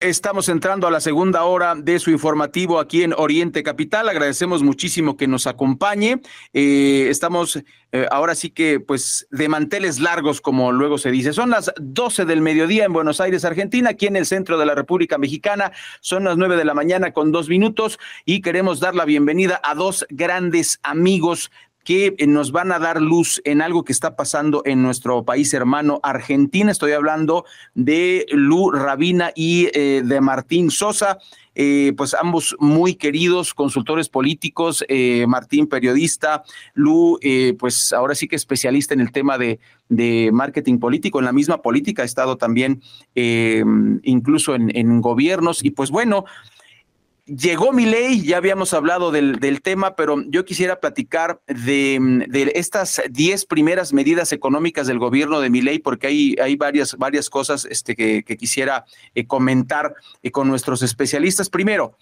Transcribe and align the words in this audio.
Estamos 0.00 0.48
entrando 0.48 0.86
a 0.86 0.90
la 0.90 1.02
segunda 1.02 1.44
hora 1.44 1.74
de 1.74 1.98
su 1.98 2.10
informativo 2.10 2.78
aquí 2.78 3.02
en 3.02 3.12
Oriente 3.12 3.62
Capital. 3.62 4.08
Agradecemos 4.08 4.62
muchísimo 4.62 5.18
que 5.18 5.28
nos 5.28 5.46
acompañe. 5.46 6.22
Eh, 6.54 7.08
estamos 7.10 7.62
eh, 7.92 8.06
ahora 8.10 8.34
sí 8.34 8.48
que, 8.48 8.80
pues, 8.80 9.28
de 9.30 9.50
manteles 9.50 10.00
largos, 10.00 10.40
como 10.40 10.72
luego 10.72 10.96
se 10.96 11.10
dice. 11.10 11.34
Son 11.34 11.50
las 11.50 11.70
12 11.78 12.24
del 12.24 12.40
mediodía 12.40 12.86
en 12.86 12.94
Buenos 12.94 13.20
Aires, 13.20 13.44
Argentina, 13.44 13.90
aquí 13.90 14.06
en 14.06 14.16
el 14.16 14.24
centro 14.24 14.56
de 14.56 14.64
la 14.64 14.74
República 14.74 15.18
Mexicana. 15.18 15.70
Son 16.00 16.24
las 16.24 16.38
9 16.38 16.56
de 16.56 16.64
la 16.64 16.72
mañana 16.72 17.12
con 17.12 17.30
dos 17.30 17.50
minutos 17.50 17.98
y 18.24 18.40
queremos 18.40 18.80
dar 18.80 18.94
la 18.94 19.04
bienvenida 19.04 19.60
a 19.62 19.74
dos 19.74 20.06
grandes 20.08 20.80
amigos 20.82 21.50
que 21.84 22.14
eh, 22.18 22.26
nos 22.26 22.52
van 22.52 22.72
a 22.72 22.78
dar 22.78 23.00
luz 23.00 23.40
en 23.44 23.62
algo 23.62 23.84
que 23.84 23.92
está 23.92 24.16
pasando 24.16 24.62
en 24.64 24.82
nuestro 24.82 25.24
país 25.24 25.52
hermano 25.54 26.00
Argentina. 26.02 26.70
Estoy 26.70 26.92
hablando 26.92 27.44
de 27.74 28.26
Lu 28.30 28.70
Rabina 28.70 29.32
y 29.34 29.68
eh, 29.72 30.02
de 30.04 30.20
Martín 30.20 30.70
Sosa. 30.70 31.18
Eh, 31.56 31.92
pues 31.96 32.14
ambos 32.14 32.56
muy 32.60 32.94
queridos 32.94 33.54
consultores 33.54 34.08
políticos, 34.08 34.84
Martín 35.26 35.66
periodista, 35.66 36.44
Lu 36.74 37.18
pues 37.58 37.92
ahora 37.92 38.14
sí 38.14 38.28
que 38.28 38.36
especialista 38.36 38.94
en 38.94 39.00
el 39.00 39.10
tema 39.10 39.36
de, 39.36 39.58
de 39.88 40.30
marketing 40.32 40.78
político, 40.78 41.18
en 41.18 41.24
la 41.24 41.32
misma 41.32 41.60
política, 41.60 42.02
ha 42.02 42.06
estado 42.06 42.38
también 42.38 42.80
incluso 43.14 44.54
en, 44.54 44.74
en 44.74 45.00
gobiernos 45.00 45.62
y 45.64 45.70
pues 45.72 45.90
bueno, 45.90 46.24
Llegó 47.36 47.72
mi 47.72 47.86
ley, 47.86 48.22
ya 48.22 48.38
habíamos 48.38 48.74
hablado 48.74 49.12
del, 49.12 49.62
tema, 49.62 49.94
pero 49.94 50.20
yo 50.26 50.44
quisiera 50.44 50.80
platicar 50.80 51.40
de, 51.46 52.26
estas 52.56 53.00
10 53.08 53.44
primeras 53.44 53.92
medidas 53.92 54.32
económicas 54.32 54.88
del 54.88 54.98
gobierno 54.98 55.40
de 55.40 55.48
mi 55.48 55.62
ley, 55.62 55.78
porque 55.78 56.08
hay, 56.08 56.56
varias, 56.56 56.96
varias 56.96 57.30
cosas 57.30 57.66
este, 57.66 57.94
que, 57.94 58.24
quisiera 58.36 58.84
eh, 59.14 59.28
comentar 59.28 59.94
eh, 60.24 60.32
con 60.32 60.48
nuestros 60.48 60.82
especialistas. 60.82 61.48
Primero, 61.48 61.96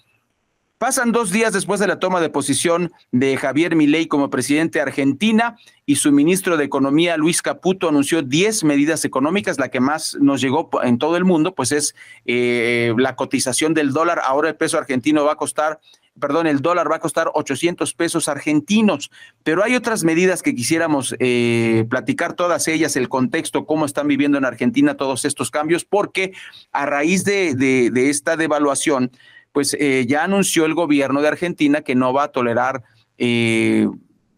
Pasan 0.79 1.11
dos 1.11 1.33
días 1.33 1.53
después 1.53 1.81
de 1.81 1.89
la 1.89 1.99
toma 1.99 2.21
de 2.21 2.31
posición 2.31 2.93
de 3.11 3.37
Javier 3.37 3.75
Milei 3.75 4.07
como 4.07 4.31
presidente 4.31 4.79
de 4.79 4.85
Argentina 4.85 5.57
y 5.87 5.97
su 5.97 6.13
ministro 6.13 6.57
de 6.57 6.65
Economía, 6.65 7.17
Luis 7.17 7.43
Caputo, 7.43 7.89
anunció 7.89 8.23
10 8.23 8.63
medidas 8.63 9.05
económicas. 9.05 9.59
La 9.59 9.71
que 9.71 9.81
más 9.81 10.17
nos 10.21 10.41
llegó 10.41 10.71
en 10.85 10.99
todo 10.99 11.17
el 11.17 11.25
mundo, 11.25 11.53
pues 11.57 11.73
es 11.73 11.97
eh, 12.27 12.95
la 12.97 13.17
cotización 13.17 13.75
del 13.75 13.93
dólar. 13.93 14.21
Ahora 14.25 14.51
el 14.51 14.55
peso 14.55 14.79
argentino 14.79 15.25
va 15.25 15.33
a 15.33 15.37
costar 15.37 15.81
perdón, 16.21 16.49
el 16.49 16.63
dólar 16.63 16.91
va 16.91 16.97
a 16.97 17.01
costar 17.01 17.31
800 17.33 17.95
pesos 17.95 18.27
argentinos, 18.27 19.13
pero 19.45 19.63
hay 19.63 19.77
otras 19.77 20.03
medidas 20.03 20.43
que 20.43 20.53
quisiéramos 20.53 21.15
eh, 21.21 21.87
platicar, 21.89 22.33
todas 22.33 22.67
ellas, 22.67 22.97
el 22.97 23.09
contexto, 23.09 23.67
cómo 23.67 23.85
están 23.85 24.09
viviendo 24.09 24.37
en 24.37 24.45
Argentina 24.45 24.97
todos 24.97 25.25
estos 25.25 25.53
cambios, 25.53 25.85
porque 25.85 26.33
a 26.73 26.87
raíz 26.87 27.23
de, 27.23 27.55
de 27.55 28.11
esta 28.11 28.37
devaluación, 28.37 29.13
pues 29.59 29.75
eh, 29.81 30.07
ya 30.07 30.23
anunció 30.23 30.67
el 30.67 30.75
gobierno 30.75 31.21
de 31.21 31.27
Argentina 31.27 31.81
que 31.81 31.97
no 31.97 32.13
va 32.13 32.23
a 32.23 32.29
tolerar 32.29 32.85
eh, 33.17 33.89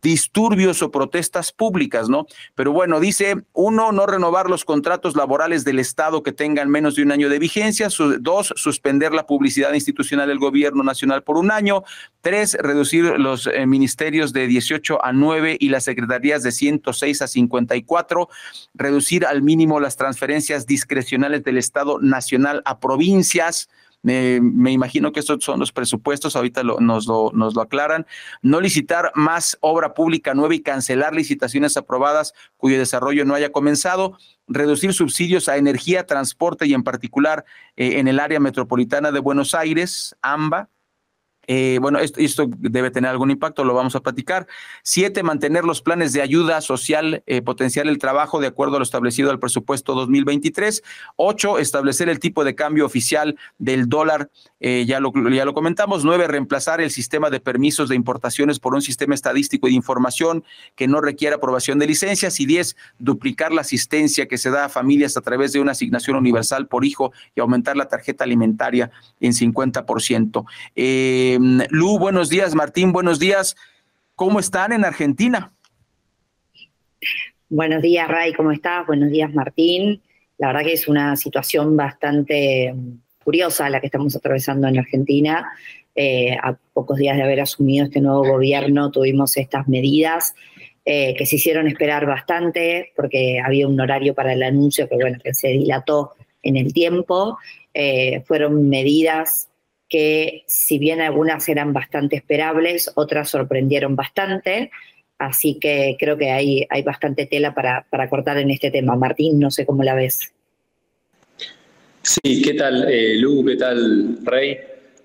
disturbios 0.00 0.80
o 0.80 0.90
protestas 0.90 1.52
públicas, 1.52 2.08
¿no? 2.08 2.24
Pero 2.54 2.72
bueno, 2.72 3.00
dice, 3.00 3.34
uno, 3.52 3.92
no 3.92 4.06
renovar 4.06 4.48
los 4.48 4.64
contratos 4.64 5.16
laborales 5.16 5.62
del 5.62 5.78
Estado 5.78 6.22
que 6.22 6.32
tengan 6.32 6.70
menos 6.70 6.94
de 6.94 7.02
un 7.02 7.12
año 7.12 7.28
de 7.28 7.38
vigencia, 7.38 7.88
dos, 8.20 8.54
suspender 8.56 9.12
la 9.12 9.26
publicidad 9.26 9.74
institucional 9.74 10.28
del 10.28 10.38
gobierno 10.38 10.82
nacional 10.82 11.22
por 11.22 11.36
un 11.36 11.50
año, 11.50 11.82
tres, 12.22 12.56
reducir 12.58 13.04
los 13.18 13.46
eh, 13.46 13.66
ministerios 13.66 14.32
de 14.32 14.46
18 14.46 15.04
a 15.04 15.12
9 15.12 15.58
y 15.60 15.68
las 15.68 15.84
secretarías 15.84 16.42
de 16.42 16.52
106 16.52 17.20
a 17.20 17.28
54, 17.28 18.30
reducir 18.72 19.26
al 19.26 19.42
mínimo 19.42 19.80
las 19.80 19.98
transferencias 19.98 20.66
discrecionales 20.66 21.44
del 21.44 21.58
Estado 21.58 21.98
nacional 22.00 22.62
a 22.64 22.80
provincias, 22.80 23.68
me 24.02 24.72
imagino 24.72 25.12
que 25.12 25.20
estos 25.20 25.44
son 25.44 25.60
los 25.60 25.72
presupuestos, 25.72 26.36
ahorita 26.36 26.62
nos, 26.62 27.06
lo, 27.06 27.30
nos 27.34 27.54
lo 27.54 27.62
aclaran. 27.62 28.06
No 28.42 28.60
licitar 28.60 29.12
más 29.14 29.58
obra 29.60 29.94
pública 29.94 30.34
nueva 30.34 30.54
y 30.54 30.60
cancelar 30.60 31.14
licitaciones 31.14 31.76
aprobadas 31.76 32.32
cuyo 32.56 32.78
desarrollo 32.78 33.24
no 33.24 33.34
haya 33.34 33.52
comenzado. 33.52 34.16
Reducir 34.46 34.94
subsidios 34.94 35.48
a 35.48 35.56
energía, 35.56 36.06
transporte 36.06 36.66
y 36.66 36.74
en 36.74 36.82
particular 36.82 37.44
eh, 37.76 37.98
en 37.98 38.08
el 38.08 38.20
área 38.20 38.40
metropolitana 38.40 39.12
de 39.12 39.20
Buenos 39.20 39.54
Aires, 39.54 40.16
AMBA 40.22 40.68
eh, 41.52 41.80
bueno, 41.80 41.98
esto, 41.98 42.48
debe 42.58 42.92
tener 42.92 43.10
algún 43.10 43.32
impacto, 43.32 43.64
lo 43.64 43.74
vamos 43.74 43.96
a 43.96 44.00
platicar. 44.00 44.46
Siete, 44.84 45.24
mantener 45.24 45.64
los 45.64 45.82
planes 45.82 46.12
de 46.12 46.22
ayuda 46.22 46.60
social, 46.60 47.24
eh, 47.26 47.42
potenciar 47.42 47.88
el 47.88 47.98
trabajo 47.98 48.38
de 48.38 48.46
acuerdo 48.46 48.76
a 48.76 48.78
lo 48.78 48.84
establecido 48.84 49.32
al 49.32 49.40
presupuesto 49.40 49.96
2023. 49.96 50.80
Ocho, 51.16 51.58
establecer 51.58 52.08
el 52.08 52.20
tipo 52.20 52.44
de 52.44 52.54
cambio 52.54 52.86
oficial 52.86 53.36
del 53.58 53.88
dólar, 53.88 54.30
eh, 54.60 54.84
ya, 54.86 55.00
lo, 55.00 55.12
ya 55.28 55.44
lo 55.44 55.52
comentamos. 55.52 56.04
Nueve, 56.04 56.28
reemplazar 56.28 56.80
el 56.80 56.92
sistema 56.92 57.30
de 57.30 57.40
permisos 57.40 57.88
de 57.88 57.96
importaciones 57.96 58.60
por 58.60 58.76
un 58.76 58.82
sistema 58.82 59.16
estadístico 59.16 59.66
y 59.66 59.70
de 59.70 59.76
información 59.76 60.44
que 60.76 60.86
no 60.86 61.00
requiera 61.00 61.34
aprobación 61.34 61.80
de 61.80 61.88
licencias. 61.88 62.38
Y 62.38 62.46
diez, 62.46 62.76
duplicar 63.00 63.50
la 63.50 63.62
asistencia 63.62 64.28
que 64.28 64.38
se 64.38 64.50
da 64.50 64.66
a 64.66 64.68
familias 64.68 65.16
a 65.16 65.20
través 65.20 65.52
de 65.52 65.58
una 65.58 65.72
asignación 65.72 66.16
universal 66.16 66.68
por 66.68 66.84
hijo 66.84 67.12
y 67.34 67.40
aumentar 67.40 67.76
la 67.76 67.88
tarjeta 67.88 68.22
alimentaria 68.22 68.92
en 69.18 69.32
50%. 69.32 70.44
Eh, 70.76 71.38
Lu, 71.40 71.98
buenos 71.98 72.28
días. 72.28 72.54
Martín, 72.54 72.92
buenos 72.92 73.18
días. 73.18 73.56
¿Cómo 74.14 74.40
están 74.40 74.72
en 74.72 74.84
Argentina? 74.84 75.52
Buenos 77.48 77.80
días, 77.80 78.06
Ray, 78.08 78.34
¿cómo 78.34 78.52
estás? 78.52 78.86
Buenos 78.86 79.10
días, 79.10 79.32
Martín. 79.32 80.02
La 80.36 80.48
verdad 80.48 80.64
que 80.64 80.74
es 80.74 80.86
una 80.86 81.16
situación 81.16 81.78
bastante 81.78 82.74
mm, 82.74 83.24
curiosa 83.24 83.70
la 83.70 83.80
que 83.80 83.86
estamos 83.86 84.14
atravesando 84.14 84.68
en 84.68 84.78
Argentina. 84.78 85.50
Eh, 85.94 86.36
a 86.42 86.58
pocos 86.74 86.98
días 86.98 87.16
de 87.16 87.22
haber 87.22 87.40
asumido 87.40 87.86
este 87.86 88.00
nuevo 88.00 88.22
gobierno 88.24 88.90
tuvimos 88.90 89.36
estas 89.36 89.66
medidas 89.66 90.34
eh, 90.84 91.14
que 91.16 91.26
se 91.26 91.36
hicieron 91.36 91.66
esperar 91.66 92.06
bastante 92.06 92.92
porque 92.94 93.40
había 93.44 93.66
un 93.66 93.80
horario 93.80 94.14
para 94.14 94.34
el 94.34 94.42
anuncio 94.42 94.88
que, 94.88 94.96
bueno, 94.96 95.18
que 95.24 95.32
se 95.32 95.48
dilató 95.48 96.12
en 96.42 96.56
el 96.56 96.74
tiempo. 96.74 97.38
Eh, 97.72 98.22
fueron 98.26 98.68
medidas 98.68 99.49
que 99.90 100.44
si 100.46 100.78
bien 100.78 101.00
algunas 101.00 101.46
eran 101.48 101.72
bastante 101.72 102.16
esperables, 102.16 102.90
otras 102.94 103.28
sorprendieron 103.28 103.96
bastante. 103.96 104.70
Así 105.18 105.58
que 105.60 105.96
creo 105.98 106.16
que 106.16 106.30
hay, 106.30 106.66
hay 106.70 106.82
bastante 106.82 107.26
tela 107.26 107.54
para, 107.54 108.08
cortar 108.08 108.38
en 108.38 108.50
este 108.50 108.70
tema. 108.70 108.96
Martín, 108.96 109.38
no 109.38 109.50
sé 109.50 109.66
cómo 109.66 109.82
la 109.82 109.94
ves. 109.94 110.32
Sí, 112.02 112.40
¿qué 112.40 112.54
tal 112.54 112.90
eh, 112.90 113.16
Lu? 113.16 113.44
¿Qué 113.44 113.56
tal 113.56 114.18
Rey? 114.24 114.58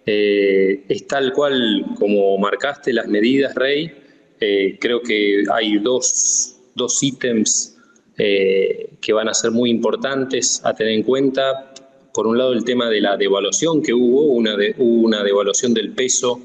Eh, 0.05 0.85
es 0.87 1.07
tal 1.07 1.33
cual 1.33 1.83
como 1.99 2.37
marcaste 2.37 2.93
las 2.93 3.07
medidas, 3.07 3.53
Rey. 3.55 3.91
Eh, 4.39 4.77
creo 4.79 5.01
que 5.01 5.43
hay 5.51 5.79
dos, 5.79 6.57
dos 6.75 7.01
ítems 7.03 7.71
que 8.17 9.11
van 9.11 9.27
a 9.27 9.33
ser 9.33 9.51
muy 9.51 9.69
importantes 9.69 10.61
a 10.63 10.73
tener 10.73 10.93
en 10.93 11.03
cuta 11.03 11.73
por 12.15 12.27
un 12.27 12.37
lado 12.37 12.53
el 12.53 12.63
tema 12.63 12.89
de 12.89 13.01
la 13.01 13.17
devaluación 13.17 13.83
que 13.83 13.93
hubo, 13.93 14.21
una, 14.27 14.55
una 14.77 15.21
devaluación 15.21 15.73
del 15.73 15.91
peso 15.91 16.39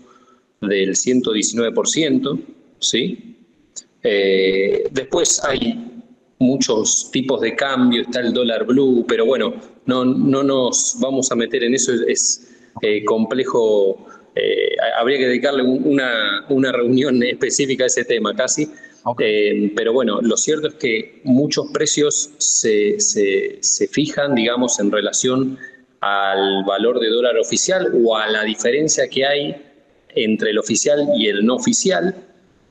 del 0.60 0.91
119%, 0.91 2.41
¿sí? 2.81 3.36
Eh, 4.03 4.84
después 4.91 5.42
hay 5.44 6.03
muchos 6.41 7.10
tipos 7.12 7.41
de 7.41 7.54
cambio, 7.54 8.03
está 8.03 8.20
el 8.20 8.32
dólar 8.32 8.66
blue, 8.66 9.04
pero 9.06 9.25
bueno, 9.25 9.54
no, 9.86 10.04
no 10.04 10.42
nos 10.42 10.97
vamos 10.98 11.30
a 11.30 11.36
meter 11.36 11.62
en 11.62 11.75
eso, 11.75 11.92
es 12.09 12.50
eh, 12.82 13.04
complejo, 13.04 14.06
eh, 14.34 14.75
habría 14.98 15.19
que 15.19 15.28
dedicarle 15.28 15.62
una, 15.62 16.47
una 16.48 16.72
reunión 16.72 17.22
específica 17.22 17.84
a 17.84 17.86
ese 17.86 18.04
tema 18.04 18.34
casi, 18.34 18.69
eh, 19.19 19.72
pero 19.75 19.93
bueno, 19.93 20.21
lo 20.21 20.37
cierto 20.37 20.69
es 20.69 20.75
que 20.75 21.21
muchos 21.25 21.71
precios 21.72 22.31
se, 22.38 23.00
se, 23.00 23.88
fijan, 23.88 24.34
digamos, 24.34 24.78
en 24.78 24.91
relación 24.91 25.59
al 26.00 26.65
valor 26.65 27.00
de 27.00 27.09
dólar 27.09 27.39
oficial 27.39 27.93
o 28.05 28.16
a 28.16 28.28
la 28.28 28.45
diferencia 28.45 29.09
que 29.09 29.24
hay 29.27 29.57
entre 30.15 30.51
el 30.51 30.59
oficial 30.59 31.09
y 31.16 31.28
el 31.28 31.45
no 31.45 31.57
oficial. 31.57 32.15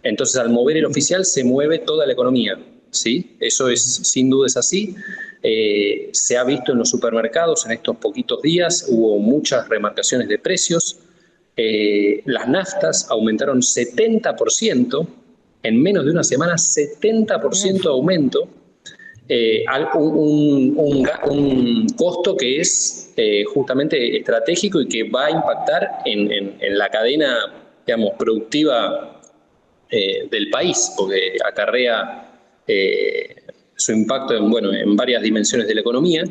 Entonces, 0.03 0.38
al 0.38 0.50
mover 0.50 0.77
el 0.77 0.86
oficial 0.86 1.25
se 1.25 1.44
mueve 1.44 1.80
toda 1.80 2.06
la 2.06 2.13
economía. 2.13 2.59
¿sí? 2.92 3.36
Eso 3.39 3.69
es, 3.69 3.81
sin 3.83 4.30
duda 4.30 4.48
es 4.48 4.57
así. 4.57 4.95
Eh, 5.42 6.09
se 6.12 6.38
ha 6.38 6.44
visto 6.44 6.74
en 6.74 6.80
los 6.80 6.89
supermercados 6.89 7.65
en 7.65 7.71
estos 7.71 7.98
poquitos 7.98 8.42
días, 8.42 8.86
hubo 8.89 9.19
muchas 9.19 9.68
remarcaciones 9.69 10.27
de 10.27 10.38
precios. 10.38 11.00
Eh, 11.56 12.21
las 12.25 12.48
naftas 12.48 13.07
aumentaron 13.09 13.62
70%, 13.62 15.07
en 15.63 15.81
menos 15.81 16.06
de 16.06 16.11
una 16.11 16.23
semana 16.23 16.53
70% 16.53 17.81
de 17.81 17.89
aumento, 17.89 18.47
eh, 19.31 19.63
un, 19.94 20.75
un, 20.75 21.88
costo 21.95 22.35
que 22.35 22.61
es 22.61 23.13
eh, 23.15 23.44
justamente 23.44 24.17
estratégico 24.17 24.81
y 24.81 24.88
que 24.88 25.03
va 25.03 25.27
a 25.27 25.31
impactar 25.31 26.00
en, 26.06 26.57
la 26.77 26.89
cadena 26.89 27.38
digamos, 27.85 28.13
productiva 28.17 29.21
eh, 29.91 30.27
del 30.31 30.50
país, 30.50 30.94
porque 30.97 31.38
acarrea 31.45 32.25
su 33.75 33.91
impacto 33.91 34.35
en, 34.35 34.50
bueno, 34.50 34.73
en 34.73 34.95
varias 34.95 35.21
dimensiones 35.21 35.67
de 35.67 35.75
la 35.75 35.81
economía. 35.81 36.23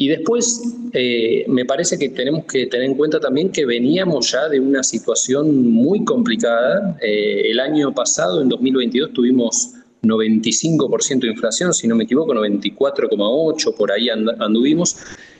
Y 0.00 0.08
después, 0.08 0.62
eh, 0.94 1.44
me 1.46 1.66
parece 1.66 1.98
que 1.98 2.08
tenemos 2.08 2.46
que 2.46 2.64
tener 2.68 2.86
en 2.86 2.94
cuenta 2.94 3.20
también 3.20 3.52
que 3.52 3.66
veníamos 3.66 4.32
ya 4.32 4.48
de 4.48 4.58
una 4.58 4.82
situación 4.82 5.70
muy 5.70 6.06
complicada. 6.06 6.96
Eh, 7.02 7.50
el 7.50 7.60
año 7.60 7.94
pasado, 7.94 8.40
en 8.40 8.48
2022, 8.48 9.12
tuvimos 9.12 9.74
95% 10.02 11.20
de 11.20 11.32
inflación, 11.32 11.74
si 11.74 11.86
no 11.86 11.96
me 11.96 12.04
equivoco, 12.04 12.32
94,8%, 12.32 13.76
por 13.76 13.92
ahí 13.92 14.08
anduvimos. 14.08 14.96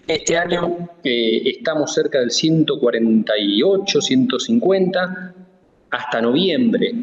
Este 0.06 0.36
año 0.36 0.90
eh, 1.04 1.40
estamos 1.46 1.94
cerca 1.94 2.20
del 2.20 2.30
148, 2.30 3.98
150, 3.98 5.34
hasta 5.90 6.20
noviembre. 6.20 6.94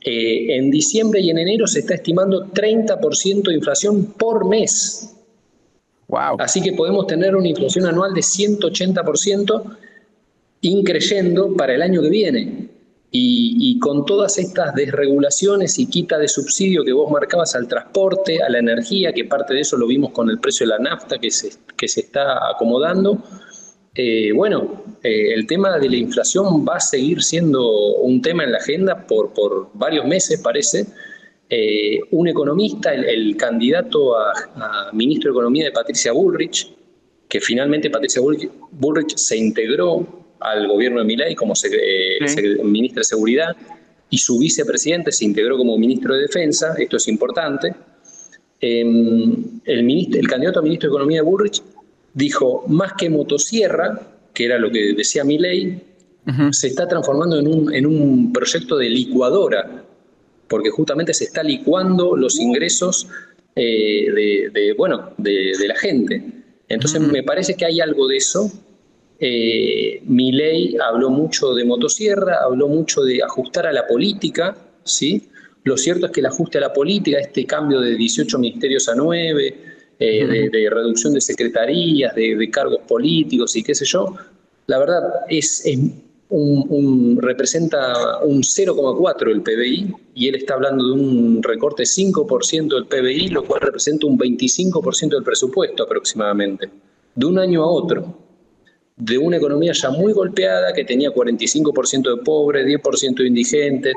en 0.00 0.70
diciembre 0.70 1.20
y 1.20 1.28
en 1.28 1.36
enero 1.36 1.66
se 1.66 1.80
está 1.80 1.96
estimando 1.96 2.46
30% 2.46 3.48
de 3.48 3.54
inflación 3.54 4.14
por 4.16 4.48
mes. 4.48 5.13
Así 6.38 6.60
que 6.60 6.72
podemos 6.72 7.06
tener 7.06 7.34
una 7.36 7.48
inflación 7.48 7.86
anual 7.86 8.14
de 8.14 8.20
180% 8.20 9.76
increyendo 10.62 11.54
para 11.54 11.74
el 11.74 11.82
año 11.82 12.02
que 12.02 12.08
viene. 12.08 12.68
Y, 13.16 13.78
con 13.78 14.04
todas 14.06 14.38
estas 14.38 14.74
desregulaciones 14.74 15.78
y 15.78 15.86
quita 15.86 16.18
de 16.18 16.26
subsidio 16.26 16.84
que 16.84 16.92
vos 16.92 17.10
marcabas 17.12 17.54
al 17.54 17.68
transporte, 17.68 18.42
a 18.42 18.48
la 18.48 18.58
energía, 18.58 19.12
que 19.12 19.24
parte 19.24 19.54
de 19.54 19.60
eso 19.60 19.76
lo 19.76 19.86
vimos 19.86 20.10
con 20.10 20.30
el 20.30 20.40
precio 20.40 20.66
de 20.66 20.70
la 20.70 20.78
nafta 20.78 21.18
que 21.18 21.30
se, 21.30 21.50
que 21.76 21.86
se 21.86 22.00
está 22.00 22.50
acomodando, 22.50 23.22
eh, 23.94 24.32
bueno, 24.32 24.82
eh, 25.04 25.32
el 25.34 25.46
tema 25.46 25.78
de 25.78 25.88
la 25.88 25.96
inflación 25.96 26.66
va 26.66 26.76
a 26.76 26.80
seguir 26.80 27.22
siendo 27.22 27.96
un 27.98 28.20
tema 28.20 28.42
en 28.42 28.52
la 28.52 28.58
agenda 28.58 29.06
por, 29.06 29.32
por 29.32 29.70
varios 29.74 30.04
meses, 30.06 30.40
parece. 30.40 30.86
Eh, 31.48 32.00
un 32.12 32.26
economista, 32.26 32.94
el, 32.94 33.36
candidato 33.36 34.16
a, 34.16 34.90
ministro 34.92 35.30
de 35.30 35.36
Economía 35.36 35.64
de 35.66 35.72
Patricia 35.72 36.12
Bullrich, 36.12 36.72
que 37.28 37.40
finalmente 37.40 37.90
Patricia 37.90 38.22
Bullrich, 38.22 39.16
se 39.16 39.36
integró 39.36 40.24
al 40.40 40.66
gobierno 40.66 41.00
de 41.00 41.04
Milei 41.04 41.34
como 41.34 41.52
eh, 41.54 42.62
ministra 42.64 43.00
de 43.00 43.04
Seguridad 43.04 43.56
y 44.08 44.18
su 44.18 44.38
vicepresidente 44.38 45.12
se 45.12 45.24
integró 45.24 45.56
como 45.56 45.76
ministro 45.76 46.14
de 46.14 46.22
Defensa, 46.22 46.74
esto 46.78 46.96
es 46.96 47.08
importante. 47.08 47.74
Em, 48.60 49.60
el, 49.64 50.16
el 50.16 50.28
candidato 50.28 50.60
a 50.60 50.62
ministro 50.62 50.88
de 50.88 50.92
Economía 50.94 51.18
de 51.18 51.24
Bullrich 51.24 51.62
dijo, 52.14 52.64
más 52.68 52.94
que 52.94 53.10
motosierra, 53.10 54.00
que 54.32 54.46
era 54.46 54.58
lo 54.58 54.70
que 54.70 54.94
decía 54.94 55.24
Milei, 55.24 55.78
se 56.52 56.68
está 56.68 56.88
transformando 56.88 57.38
en 57.38 57.46
un, 57.46 57.74
en 57.74 57.84
un 57.84 58.32
proyecto 58.32 58.78
de 58.78 58.88
licuadora 58.88 59.84
porque 60.48 60.70
justamente 60.70 61.14
se 61.14 61.24
está 61.24 61.42
licuando 61.42 62.16
los 62.16 62.38
ingresos 62.38 63.08
eh, 63.56 64.50
de, 64.52 64.74
bueno, 64.76 65.12
de, 65.16 65.52
la 65.66 65.76
gente. 65.76 66.22
Entonces 66.68 67.00
me 67.00 67.22
parece 67.22 67.54
que 67.54 67.64
hay 67.64 67.80
algo 67.80 68.08
de 68.08 68.16
eso. 68.16 68.50
Eh, 69.20 70.02
mi 70.04 70.32
ley 70.32 70.76
habló 70.84 71.10
mucho 71.10 71.54
de 71.54 71.64
motosierra, 71.64 72.38
habló 72.42 72.68
mucho 72.68 73.02
de 73.02 73.22
ajustar 73.22 73.66
a 73.66 73.72
la 73.72 73.86
política, 73.86 74.56
¿sí? 74.82 75.28
Lo 75.62 75.76
cierto 75.76 76.06
es 76.06 76.12
que 76.12 76.20
el 76.20 76.26
ajuste 76.26 76.58
a 76.58 76.62
la 76.62 76.72
política, 76.72 77.18
este 77.18 77.46
cambio 77.46 77.80
de 77.80 77.96
18 77.96 78.38
ministerios 78.38 78.88
a 78.88 78.94
9, 78.94 79.54
eh, 79.98 80.48
de, 80.50 80.70
reducción 80.70 81.14
de 81.14 81.20
secretarías, 81.20 82.14
de, 82.14 82.50
cargos 82.50 82.80
políticos 82.88 83.54
y 83.56 83.62
qué 83.62 83.74
sé 83.74 83.84
yo, 83.84 84.14
la 84.66 84.78
verdad 84.78 85.02
es, 85.28 85.64
es 85.64 85.78
un, 86.36 87.18
representa 87.20 88.18
un 88.22 88.42
0,4 88.42 89.30
el 89.30 89.42
PBI 89.42 89.94
y 90.14 90.28
él 90.28 90.34
está 90.34 90.54
hablando 90.54 90.86
de 90.86 90.92
un 90.92 91.42
recorte 91.42 91.84
5% 91.84 92.74
del 92.74 92.86
PBI, 92.86 93.28
lo 93.28 93.44
cual 93.44 93.60
representa 93.60 94.06
un 94.06 94.18
25% 94.18 95.10
del 95.10 95.22
presupuesto 95.22 95.84
aproximadamente, 95.84 96.70
de 97.14 97.26
un 97.26 97.38
año 97.38 97.62
a 97.62 97.68
otro, 97.68 98.18
de 98.96 99.18
una 99.18 99.36
economía 99.36 99.72
ya 99.72 99.90
muy 99.90 100.12
golpeada 100.12 100.72
que 100.72 100.84
tenía 100.84 101.10
45% 101.10 102.16
de 102.16 102.22
pobres, 102.22 102.66
10% 102.66 103.14
de 103.14 103.26
indigentes, 103.26 103.94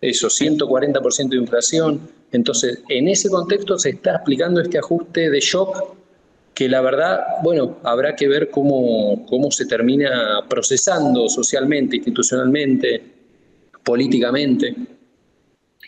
eso, 0.00 0.28
140% 0.28 1.28
de 1.30 1.36
inflación. 1.36 2.00
Entonces, 2.30 2.82
en 2.88 3.08
ese 3.08 3.28
contexto 3.28 3.78
se 3.78 3.90
está 3.90 4.16
explicando 4.16 4.60
este 4.60 4.78
ajuste 4.78 5.30
de 5.30 5.40
shock 5.40 5.96
que 6.54 6.68
la 6.68 6.80
verdad, 6.80 7.20
bueno, 7.42 7.78
habrá 7.82 8.14
que 8.14 8.28
ver 8.28 8.50
cómo, 8.50 9.24
cómo 9.26 9.50
se 9.50 9.66
termina 9.66 10.44
procesando 10.48 11.28
socialmente, 11.28 11.96
institucionalmente, 11.96 13.02
políticamente. 13.82 14.74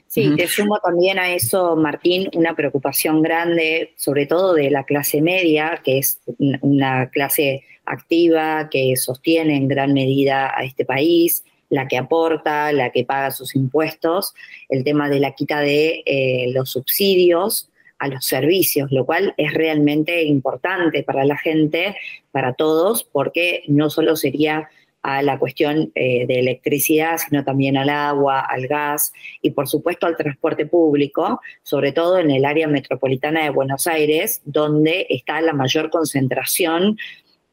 Sí, 0.07 0.31
te 0.37 0.47
sumo 0.47 0.79
también 0.79 1.19
a 1.19 1.35
eso, 1.35 1.75
Martín, 1.75 2.31
una 2.35 2.55
preocupación 2.55 3.21
grande, 3.21 3.95
sobre 3.97 4.27
todo 4.27 4.55
de 4.55 4.71
la 4.71 4.85
clase 4.85 5.21
media, 5.21 5.81
que 5.85 5.99
es 5.99 6.21
una 6.61 7.11
clase 7.11 7.65
activa 7.85 8.69
que 8.71 8.95
sostiene 8.97 9.57
en 9.57 9.67
gran 9.67 9.93
medida 9.93 10.57
a 10.57 10.63
este 10.65 10.85
país, 10.85 11.43
la 11.69 11.89
que 11.89 11.99
aporta, 11.99 12.73
la 12.73 12.91
que 12.91 13.05
paga 13.05 13.33
sus 13.33 13.57
impuestos, 13.57 14.35
el 14.69 14.85
tema 14.85 15.09
de 15.09 15.19
la 15.19 15.33
quita 15.33 15.61
de 15.61 16.03
eh, 16.07 16.47
los 16.53 16.71
subsidios, 16.71 17.69
a 18.05 18.09
los 18.09 18.25
servicios, 18.25 18.93
lo 18.93 19.07
cual 19.07 19.35
es 19.37 19.53
realmente 19.55 20.25
importante 20.25 21.03
para 21.03 21.25
la 21.25 21.37
gente, 21.37 21.97
para 22.31 22.53
todos, 22.53 23.05
porque 23.05 23.63
no 23.67 23.91
solo 23.91 24.17
sería 24.17 24.69
a 25.03 25.23
la 25.23 25.39
cuestión 25.39 25.93
eh, 25.95 26.27
de 26.27 26.41
electricidad, 26.41 27.19
sino 27.19 27.45
también 27.45 27.77
al 27.77 27.91
agua, 27.91 28.41
al 28.41 28.67
gas 28.67 29.13
y 29.43 29.51
por 29.51 29.69
supuesto 29.69 30.07
al 30.07 30.17
transporte 30.17 30.65
público, 30.65 31.41
sobre 31.63 31.93
todo 31.93 32.19
en 32.19 32.31
el 32.31 32.45
área 32.45 32.69
metropolitana 32.69 33.45
de 33.45 33.51
Buenos 33.51 33.87
Aires, 33.87 34.41
donde 34.45 35.07
está 35.11 35.41
la 35.43 35.53
mayor 35.53 35.91
concentración 35.91 36.97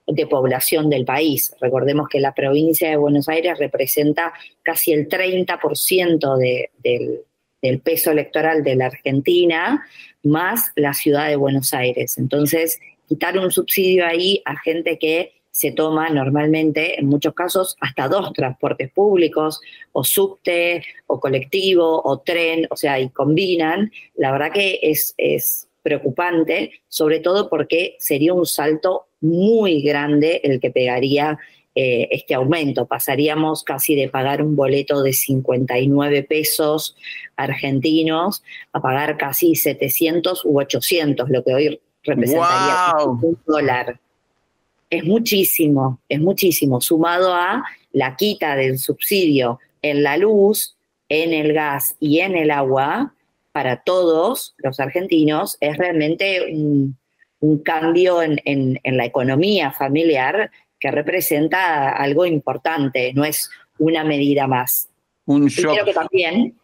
de 0.08 0.28
población 0.28 0.90
del 0.90 1.06
país. 1.06 1.54
Recordemos 1.60 2.08
que 2.10 2.20
la 2.20 2.34
provincia 2.34 2.90
de 2.90 2.98
Buenos 2.98 3.28
Aires 3.28 3.60
representa 3.60 4.34
casi 4.64 4.94
el 4.94 5.08
30% 5.08 6.38
del, 6.38 7.22
del 7.62 7.80
peso 7.80 8.12
electoral 8.12 8.64
de 8.64 8.76
la 8.76 8.88
Argentina, 8.88 9.86
más 10.24 10.72
la 10.76 10.94
ciudad 10.94 11.28
de 11.28 11.36
Buenos 11.36 11.74
Aires. 11.74 12.18
Entonces, 12.18 12.80
quitar 13.08 13.38
un 13.38 13.52
subsidio 13.52 14.06
ahí 14.06 14.42
a 14.46 14.58
gente 14.58 14.98
que 14.98 15.34
se 15.52 15.72
toma 15.72 16.10
normalmente, 16.10 17.00
en 17.00 17.08
muchos 17.08 17.34
casos, 17.34 17.76
hasta 17.82 18.08
dos 18.08 18.32
transportes 18.34 18.90
públicos, 18.92 19.60
o 19.92 20.04
subte, 20.04 20.84
o 21.08 21.20
colectivo, 21.20 22.02
o 22.04 22.20
tren, 22.20 22.68
o 22.70 22.78
sea, 22.78 23.00
y 23.00 23.10
combinan, 23.10 23.92
la 24.16 24.32
verdad 24.32 24.52
que 24.54 24.80
es, 24.82 25.14
es 25.18 25.68
preocupante, 25.84 26.82
sobre 26.88 27.20
todo 27.20 27.50
porque 27.50 27.98
sería 28.00 28.34
un 28.34 28.46
salto 28.46 29.08
muy 29.20 29.82
grande 29.82 30.40
el 30.44 30.60
que 30.60 30.72
pegaría 30.72 31.38
eh, 31.76 32.10
este 32.12 32.34
aumento. 32.34 32.86
Pasaríamos 32.86 33.64
casi 33.64 33.96
de 33.96 34.10
pagar 34.10 34.42
un 34.42 34.56
boleto 34.56 35.02
de 35.04 35.14
59 35.14 36.24
pesos 36.24 36.98
argentinos 37.36 38.44
a 38.74 38.82
pagar 38.82 39.18
casi 39.18 39.56
700 39.56 40.46
u 40.46 40.60
800, 40.60 41.30
lo 41.30 41.44
que 41.44 41.54
hoy 41.54 41.80
representaría 42.04 43.06
un 43.06 43.38
dólar. 43.46 44.00
Es 44.90 45.06
muchísimo, 45.06 46.00
es 46.10 46.20
muchísimo, 46.20 46.82
sumado 46.82 47.34
a 47.34 47.64
la 47.94 48.16
quita 48.16 48.56
del 48.56 48.78
subsidio 48.78 49.60
en 49.82 50.04
la 50.04 50.18
luz, 50.18 50.76
en 51.10 51.34
el 51.34 51.54
gas 51.54 51.96
y 52.00 52.20
en 52.20 52.36
el 52.36 52.52
agua, 52.52 53.14
para 53.52 53.84
todos 53.84 54.56
los 54.58 54.80
argentinos, 54.80 55.58
es 55.60 55.78
realmente 55.78 56.54
un, 56.54 56.98
cambio 57.64 58.22
en, 58.22 58.40
en, 58.46 58.98
la 58.98 59.06
economía 59.06 59.72
familiar 59.72 60.52
que 60.82 60.92
representa 60.92 61.92
algo 61.92 62.26
importante, 62.26 63.14
no 63.14 63.24
es 63.24 63.50
una 63.78 64.04
medida 64.04 64.48
más. 64.48 64.90
Un 65.28 65.48
shock. 65.48 65.74
creo 65.74 65.86
que 65.86 65.94
también, 65.94 66.56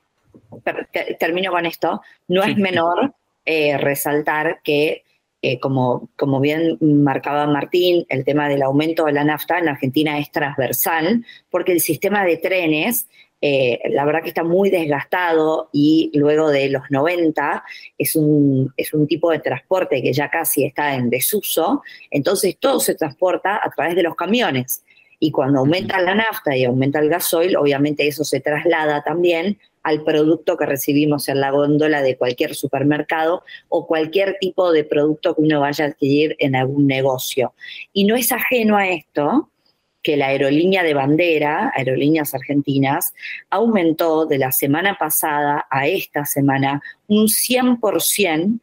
termino 1.19 1.51
con 1.51 1.65
esto, 1.65 2.01
no 2.27 2.43
es 2.43 2.57
menor 2.57 3.13
eh, 3.45 3.77
resaltar 3.77 4.59
que, 4.63 5.03
eh, 5.43 5.59
como, 5.59 6.09
como 6.17 6.41
bien 6.41 6.77
marcaba 6.81 7.45
Martín, 7.45 8.05
el 8.09 8.25
tema 8.25 8.49
del 8.49 8.63
aumento 8.63 9.05
de 9.05 9.13
la 9.13 9.23
nafta 9.23 9.59
en 9.59 9.69
Argentina 9.69 10.17
es 10.17 10.31
transversal, 10.31 11.23
porque 11.51 11.71
el 11.71 11.79
sistema 11.79 12.25
de 12.25 12.37
trenes 12.37 13.07
eh, 13.39 13.79
la 13.91 14.03
verdad 14.05 14.23
que 14.23 14.29
está 14.29 14.43
muy 14.43 14.69
desgastado 14.69 15.69
y 15.71 16.11
luego 16.15 16.49
de 16.49 16.69
los 16.69 16.83
90 16.89 17.63
es 17.97 18.15
un, 18.15 18.73
es 18.75 18.93
un 18.93 19.07
tipo 19.07 19.31
de 19.31 19.39
transporte 19.39 20.01
que 20.01 20.11
ya 20.11 20.29
casi 20.29 20.65
está 20.65 20.95
en 20.95 21.09
desuso, 21.09 21.83
entonces 22.09 22.57
todo 22.59 22.79
se 22.79 22.95
transporta 22.95 23.59
a 23.63 23.69
través 23.69 23.95
de 23.95 24.03
los 24.03 24.15
camiones. 24.15 24.83
Y 25.19 25.31
cuando 25.31 25.59
aumenta 25.59 25.99
la 25.99 26.13
nafta 26.13 26.55
y 26.55 26.63
aumenta 26.63 26.99
el 26.99 27.09
gasoil, 27.09 27.57
obviamente 27.57 28.07
eso 28.07 28.23
se 28.23 28.39
traslada 28.39 29.03
también 29.03 29.57
al 29.81 30.03
producto 30.03 30.57
que 30.57 30.65
recibimos 30.65 31.27
en 31.29 31.39
la 31.39 31.49
góndola 31.49 32.01
de 32.01 32.17
cualquier 32.17 32.55
supermercado 32.55 33.43
o 33.69 33.87
cualquier 33.87 34.37
tipo 34.39 34.71
de 34.71 34.83
producto 34.83 35.33
que 35.33 35.41
uno 35.41 35.61
vaya 35.61 35.85
a 35.85 35.87
adquirir 35.87 36.35
en 36.39 36.55
algún 36.55 36.87
negocio. 36.87 37.53
Y 37.93 38.03
no 38.03 38.15
es 38.15 38.31
ajeno 38.31 38.77
a 38.77 38.89
esto 38.89 39.49
que 40.07 40.15
la 40.15 40.27
aerolínea 40.27 40.83
de 40.83 40.93
bandera, 40.93 41.73
Aerolíneas 41.75 42.33
Argentinas, 42.33 43.13
aumentó 43.49 44.25
de 44.25 44.37
la 44.37 44.53
semana 44.53 44.95
pasada 44.97 45.67
a 45.69 45.85
esta 45.85 46.23
semana 46.23 46.81
un 47.07 47.25
100% 47.25 48.61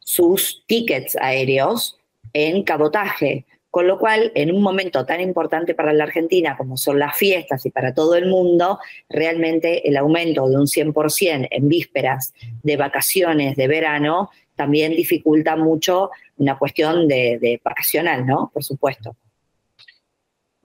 sus 0.00 0.64
tickets 0.66 1.16
aéreos 1.20 1.96
en 2.32 2.64
cabotaje. 2.64 3.46
Con 3.70 3.86
lo 3.86 4.00
cual, 4.00 4.32
en 4.34 4.50
un 4.50 4.62
momento 4.62 5.06
tan 5.06 5.20
importante 5.20 5.76
para 5.76 5.92
la 5.92 6.02
Argentina 6.02 6.56
como 6.56 6.76
son 6.76 6.98
las 6.98 7.16
fiestas 7.16 7.64
y 7.66 7.70
para 7.70 7.94
todo 7.94 8.16
el 8.16 8.26
mundo, 8.26 8.80
realmente 9.08 9.88
el 9.88 9.96
aumento 9.96 10.48
de 10.48 10.56
un 10.56 10.66
100% 10.66 11.46
en 11.52 11.68
vísperas 11.68 12.34
de 12.64 12.76
vacaciones 12.76 13.54
de 13.54 13.68
verano 13.68 14.28
también 14.56 14.90
dificulta 14.96 15.54
mucho 15.54 16.10
una 16.36 16.58
cuestión 16.58 17.06
de, 17.06 17.38
de 17.40 17.60
vacacional, 17.62 18.26
¿no? 18.26 18.50
Por 18.52 18.64
supuesto. 18.64 19.14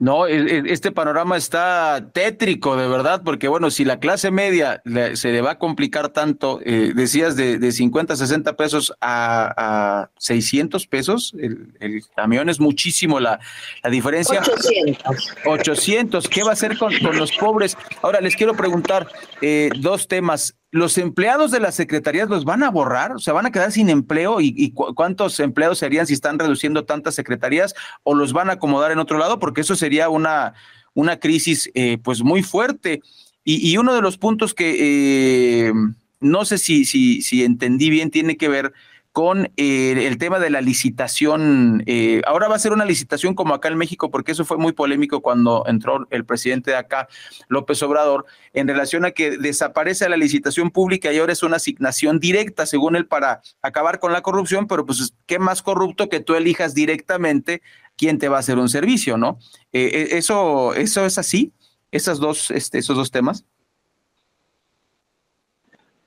No, 0.00 0.26
e, 0.26 0.34
e, 0.34 0.62
este 0.72 0.92
panorama 0.92 1.36
está 1.36 2.10
tétrico, 2.14 2.74
de 2.74 2.88
verdad, 2.88 3.20
porque 3.22 3.48
bueno, 3.48 3.70
si 3.70 3.84
la 3.84 4.00
clase 4.00 4.30
media 4.30 4.82
se 5.12 5.30
le 5.30 5.42
va 5.42 5.52
a 5.52 5.58
complicar 5.58 6.08
tanto, 6.08 6.58
eh, 6.64 6.92
decías 6.94 7.36
de, 7.36 7.58
de, 7.58 7.70
50, 7.70 8.16
60 8.16 8.56
pesos 8.56 8.94
a, 9.02 9.52
a 10.00 10.10
600 10.16 10.86
pesos, 10.86 11.34
el, 11.38 12.02
camión 12.16 12.48
es 12.48 12.60
muchísimo 12.60 13.20
la, 13.20 13.40
la 13.82 13.90
diferencia. 13.90 14.40
800. 14.40 15.36
800, 15.44 16.28
¿qué 16.30 16.44
va 16.44 16.50
a 16.50 16.52
hacer 16.54 16.78
con, 16.78 16.98
con 17.00 17.18
los 17.18 17.32
pobres? 17.32 17.76
Ahora 18.00 18.22
les 18.22 18.36
quiero 18.36 18.56
preguntar 18.56 19.06
eh, 19.42 19.68
dos 19.80 20.08
temas 20.08 20.56
los 20.72 20.98
empleados 20.98 21.50
de 21.50 21.60
las 21.60 21.74
secretarías 21.74 22.28
los 22.28 22.44
van 22.44 22.62
a 22.62 22.70
borrar, 22.70 23.12
o 23.12 23.18
sea, 23.18 23.34
van 23.34 23.46
a 23.46 23.50
quedar 23.50 23.72
sin 23.72 23.90
empleo 23.90 24.40
y, 24.40 24.72
cuántos 24.72 25.40
empleados 25.40 25.78
serían 25.78 26.06
si 26.06 26.14
están 26.14 26.38
reduciendo 26.38 26.84
tantas 26.84 27.14
secretarías 27.14 27.74
o 28.04 28.14
los 28.14 28.32
van 28.32 28.50
a 28.50 28.54
acomodar 28.54 28.92
en 28.92 28.98
otro 28.98 29.18
lado, 29.18 29.38
porque 29.38 29.62
eso 29.62 29.74
sería 29.74 30.08
una, 30.08 30.54
una 30.94 31.18
crisis 31.18 31.70
eh, 31.74 31.98
pues 32.02 32.22
muy 32.22 32.42
fuerte. 32.42 33.02
Y, 33.42 33.76
uno 33.78 33.94
de 33.94 34.02
los 34.02 34.16
puntos 34.16 34.54
que 34.54 35.68
eh, 35.68 35.72
no 36.20 36.44
sé 36.44 36.58
si, 36.58 36.84
si, 36.84 37.20
si 37.22 37.42
entendí 37.42 37.90
bien 37.90 38.10
tiene 38.10 38.36
que 38.36 38.48
ver 38.48 38.72
con 39.20 39.52
eh, 39.58 40.06
el 40.06 40.16
tema 40.16 40.38
de 40.38 40.48
la 40.48 40.62
licitación. 40.62 41.82
Eh, 41.84 42.22
ahora 42.24 42.48
va 42.48 42.56
a 42.56 42.58
ser 42.58 42.72
una 42.72 42.86
licitación 42.86 43.34
como 43.34 43.52
acá 43.52 43.68
en 43.68 43.76
México, 43.76 44.10
porque 44.10 44.32
eso 44.32 44.46
fue 44.46 44.56
muy 44.56 44.72
polémico 44.72 45.20
cuando 45.20 45.62
entró 45.66 46.06
el 46.08 46.24
presidente 46.24 46.70
de 46.70 46.78
acá, 46.78 47.06
López 47.48 47.82
Obrador, 47.82 48.24
en 48.54 48.66
relación 48.66 49.04
a 49.04 49.10
que 49.10 49.36
desaparece 49.36 50.08
la 50.08 50.16
licitación 50.16 50.70
pública 50.70 51.12
y 51.12 51.18
ahora 51.18 51.34
es 51.34 51.42
una 51.42 51.56
asignación 51.56 52.18
directa, 52.18 52.64
según 52.64 52.96
él, 52.96 53.06
para 53.06 53.42
acabar 53.60 54.00
con 54.00 54.14
la 54.14 54.22
corrupción, 54.22 54.66
pero 54.66 54.86
pues 54.86 55.12
qué 55.26 55.38
más 55.38 55.60
corrupto 55.60 56.08
que 56.08 56.20
tú 56.20 56.34
elijas 56.34 56.72
directamente 56.72 57.60
quién 57.98 58.16
te 58.16 58.30
va 58.30 58.38
a 58.38 58.40
hacer 58.40 58.56
un 58.56 58.70
servicio, 58.70 59.18
¿no? 59.18 59.38
Eh, 59.74 60.08
eso, 60.12 60.72
eso 60.72 61.04
es 61.04 61.18
así, 61.18 61.52
esas 61.92 62.20
dos, 62.20 62.50
este, 62.50 62.78
esos 62.78 62.96
dos 62.96 63.10
temas. 63.10 63.44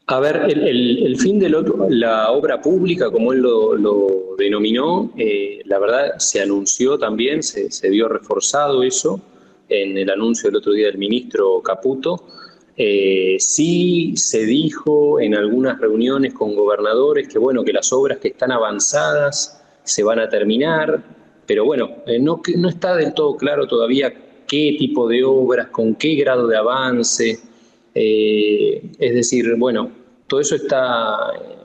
A 0.07 0.19
ver, 0.19 0.35
el, 0.49 1.17
fin 1.17 1.39
de 1.39 1.49
la 1.49 2.31
obra 2.31 2.61
pública, 2.61 3.09
como 3.09 3.31
él 3.31 3.39
lo, 3.39 4.35
denominó, 4.37 5.13
eh, 5.17 5.61
la 5.65 5.79
verdad 5.79 6.17
se 6.17 6.41
anunció 6.41 6.97
también, 6.97 7.41
se, 7.41 7.89
vio 7.89 8.09
reforzado 8.09 8.83
eso 8.83 9.21
en 9.69 9.97
el 9.97 10.09
anuncio 10.09 10.49
del 10.49 10.57
otro 10.57 10.73
día 10.73 10.87
del 10.87 10.97
ministro 10.97 11.61
Caputo. 11.61 12.27
Eh, 12.75 13.37
sí 13.39 14.13
se 14.17 14.45
dijo 14.45 15.21
en 15.21 15.35
algunas 15.35 15.79
reuniones 15.79 16.33
con 16.33 16.53
gobernadores 16.53 17.29
que 17.29 17.39
bueno, 17.39 17.63
que 17.63 17.71
las 17.71 17.93
obras 17.93 18.17
que 18.17 18.29
están 18.29 18.51
avanzadas 18.51 19.63
se 19.83 20.03
van 20.03 20.19
a 20.19 20.27
terminar, 20.27 21.01
pero 21.45 21.63
bueno, 21.63 21.89
eh, 22.07 22.19
no, 22.19 22.41
no 22.57 22.69
está 22.69 22.95
del 22.95 23.13
todo 23.13 23.37
claro 23.37 23.67
todavía 23.67 24.11
qué 24.47 24.75
tipo 24.77 25.07
de 25.07 25.23
obras, 25.23 25.67
con 25.67 25.95
qué 25.95 26.15
grado 26.15 26.47
de 26.47 26.57
avance. 26.57 27.52
Eh, 27.95 28.81
es 28.99 29.13
decir, 29.13 29.55
bueno, 29.57 29.91
todo 30.27 30.39
eso 30.39 30.55
está, 30.55 31.17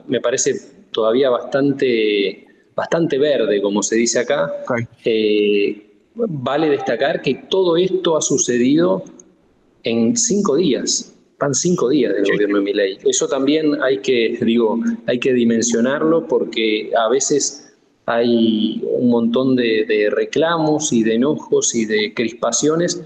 me 0.07 0.21
parece 0.21 0.55
todavía 0.91 1.29
bastante, 1.29 2.45
bastante 2.75 3.17
verde, 3.17 3.61
como 3.61 3.81
se 3.81 3.95
dice 3.95 4.19
acá. 4.19 4.51
Eh, 5.05 5.85
vale 6.15 6.69
destacar 6.69 7.21
que 7.21 7.35
todo 7.49 7.77
esto 7.77 8.17
ha 8.17 8.21
sucedido 8.21 9.03
en 9.83 10.15
cinco 10.15 10.55
días. 10.55 11.15
Van 11.39 11.53
cinco 11.53 11.89
días 11.89 12.13
del 12.13 12.25
gobierno 12.25 12.57
de 12.57 12.63
Milei. 12.63 12.97
Eso 13.05 13.27
también 13.27 13.81
hay 13.81 13.99
que, 13.99 14.37
digo, 14.41 14.77
hay 15.07 15.19
que 15.19 15.33
dimensionarlo 15.33 16.27
porque 16.27 16.91
a 16.97 17.07
veces 17.07 17.73
hay 18.05 18.81
un 18.83 19.09
montón 19.09 19.55
de 19.55 20.09
reclamos 20.11 20.91
y 20.91 21.03
de 21.03 21.15
enojos 21.15 21.73
y 21.75 21.85
de 21.85 22.13
crispaciones 22.13 23.01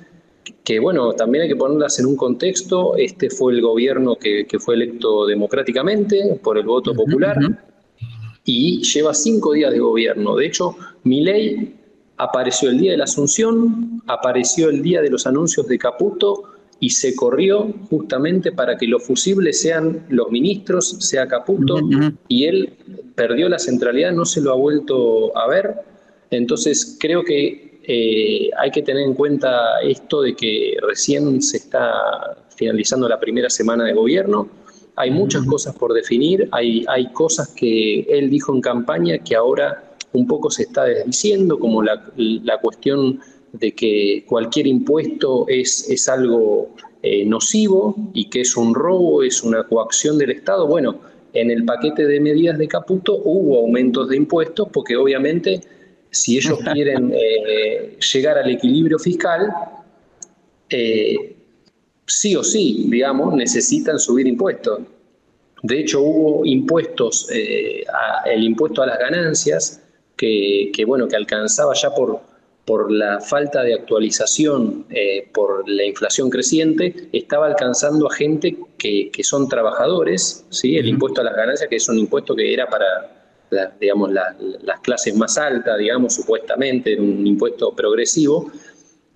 que 0.63 0.79
bueno, 0.79 1.13
también 1.13 1.43
hay 1.43 1.49
que 1.49 1.55
ponerlas 1.55 1.99
en 1.99 2.05
un 2.05 2.15
contexto. 2.15 2.95
Este 2.95 3.29
fue 3.29 3.53
el 3.53 3.61
gobierno 3.61 4.15
que, 4.15 4.45
fue 4.59 4.75
electo 4.75 5.25
democráticamente 5.25 6.39
por 6.41 6.57
el 6.57 6.65
voto 6.65 6.93
popular 6.93 7.37
y 8.45 8.81
lleva 8.83 9.13
cinco 9.13 9.53
días 9.53 9.71
de 9.71 9.79
gobierno. 9.79 10.35
De 10.35 10.45
hecho, 10.45 10.75
mi 11.03 11.21
ley 11.21 11.75
apareció 12.17 12.69
el 12.69 12.79
día 12.79 12.91
de 12.91 12.97
la 12.97 13.03
Asunción, 13.05 14.01
apareció 14.07 14.69
el 14.69 14.81
día 14.81 15.01
de 15.01 15.09
los 15.09 15.27
anuncios 15.27 15.67
de 15.67 15.77
Caputo 15.77 16.43
y 16.79 16.89
se 16.89 17.15
corrió 17.15 17.73
justamente 17.89 18.51
para 18.51 18.77
que 18.77 18.87
los 18.87 19.05
fusibles 19.05 19.61
sean 19.61 20.05
los 20.09 20.29
ministros, 20.31 20.97
sea 20.99 21.27
Caputo, 21.27 21.77
y 22.27 22.45
él 22.45 22.73
perdió 23.15 23.47
la 23.47 23.59
centralidad, 23.59 24.11
no 24.11 24.25
se 24.25 24.41
lo 24.41 24.51
ha 24.51 24.55
vuelto 24.55 25.37
a 25.37 25.47
ver. 25.47 25.75
Entonces 26.29 26.97
creo 26.99 27.23
que 27.23 27.72
eh, 27.83 28.49
hay 28.57 28.71
que 28.71 28.81
tener 28.81 29.03
en 29.03 29.13
cuenta 29.13 29.79
esto 29.81 30.21
de 30.21 30.35
que 30.35 30.77
recién 30.81 31.41
se 31.41 31.57
está 31.57 32.37
finalizando 32.55 33.09
la 33.09 33.19
primera 33.19 33.49
semana 33.49 33.83
de 33.85 33.93
gobierno. 33.93 34.47
Hay 34.95 35.11
muchas 35.11 35.45
cosas 35.45 35.75
por 35.75 35.93
definir, 35.93 36.47
hay, 36.51 36.85
hay 36.87 37.11
cosas 37.11 37.49
que 37.49 38.01
él 38.01 38.29
dijo 38.29 38.53
en 38.53 38.61
campaña 38.61 39.17
que 39.17 39.35
ahora 39.35 39.83
un 40.13 40.27
poco 40.27 40.51
se 40.51 40.63
está 40.63 40.85
desdiciendo, 40.85 41.59
como 41.59 41.81
la, 41.81 42.11
la 42.15 42.59
cuestión 42.59 43.19
de 43.53 43.73
que 43.73 44.23
cualquier 44.27 44.67
impuesto 44.67 45.45
es, 45.47 45.89
es 45.89 46.07
algo 46.07 46.75
eh, 47.01 47.25
nocivo 47.25 47.95
y 48.13 48.29
que 48.29 48.41
es 48.41 48.55
un 48.55 48.73
robo, 48.73 49.23
es 49.23 49.43
una 49.43 49.63
coacción 49.63 50.17
del 50.17 50.31
Estado. 50.31 50.67
Bueno, 50.67 50.99
en 51.33 51.51
el 51.51 51.65
paquete 51.65 52.05
de 52.05 52.19
medidas 52.19 52.57
de 52.57 52.67
Caputo 52.67 53.15
hubo 53.23 53.59
aumentos 53.59 54.09
de 54.09 54.17
impuestos 54.17 54.69
porque 54.71 54.95
obviamente 54.95 55.61
si 56.13 56.37
ellos 56.37 56.59
quieren 56.73 57.11
eh, 57.13 57.97
llegar 58.13 58.37
al 58.37 58.49
equilibrio 58.49 58.97
fiscal, 58.97 59.53
eh, 60.69 61.35
sí 62.05 62.35
o 62.35 62.43
sí, 62.43 62.85
digamos, 62.89 63.33
necesitan 63.35 63.99
subir 63.99 64.27
impuestos. 64.27 64.81
De 65.63 65.79
hecho, 65.79 66.01
hubo 66.01 66.45
impuestos, 66.45 67.27
eh, 67.31 67.83
el 68.25 68.43
impuesto 68.43 68.81
a 68.81 68.87
las 68.87 68.99
ganancias, 68.99 69.81
que, 70.15 70.71
bueno, 70.87 71.07
que 71.07 71.17
alcanzaba 71.17 71.73
ya 71.73 71.93
por, 71.93 72.21
por 72.63 72.89
la 72.89 73.19
falta 73.19 73.61
de 73.61 73.73
actualización, 73.73 74.85
por 75.33 75.67
la 75.67 75.83
inflación 75.83 76.29
creciente, 76.29 77.09
estaba 77.11 77.47
alcanzando 77.47 78.09
a 78.09 78.13
gente 78.13 78.57
que, 78.77 79.11
son 79.23 79.49
trabajadores, 79.49 80.45
¿sí? 80.49 80.77
el 80.77 80.87
impuesto 80.87 81.19
a 81.19 81.25
las 81.25 81.35
ganancias, 81.35 81.69
que 81.69 81.75
es 81.75 81.89
un 81.89 81.97
impuesto 81.97 82.35
que 82.35 82.53
era 82.53 82.69
para 82.69 83.22
digamos, 83.79 84.11
las 84.11 84.79
clases 84.81 85.15
más 85.15 85.37
altas, 85.37 85.77
digamos, 85.77 86.15
supuestamente, 86.15 86.99
un 86.99 87.25
impuesto 87.25 87.73
progresivo. 87.73 88.51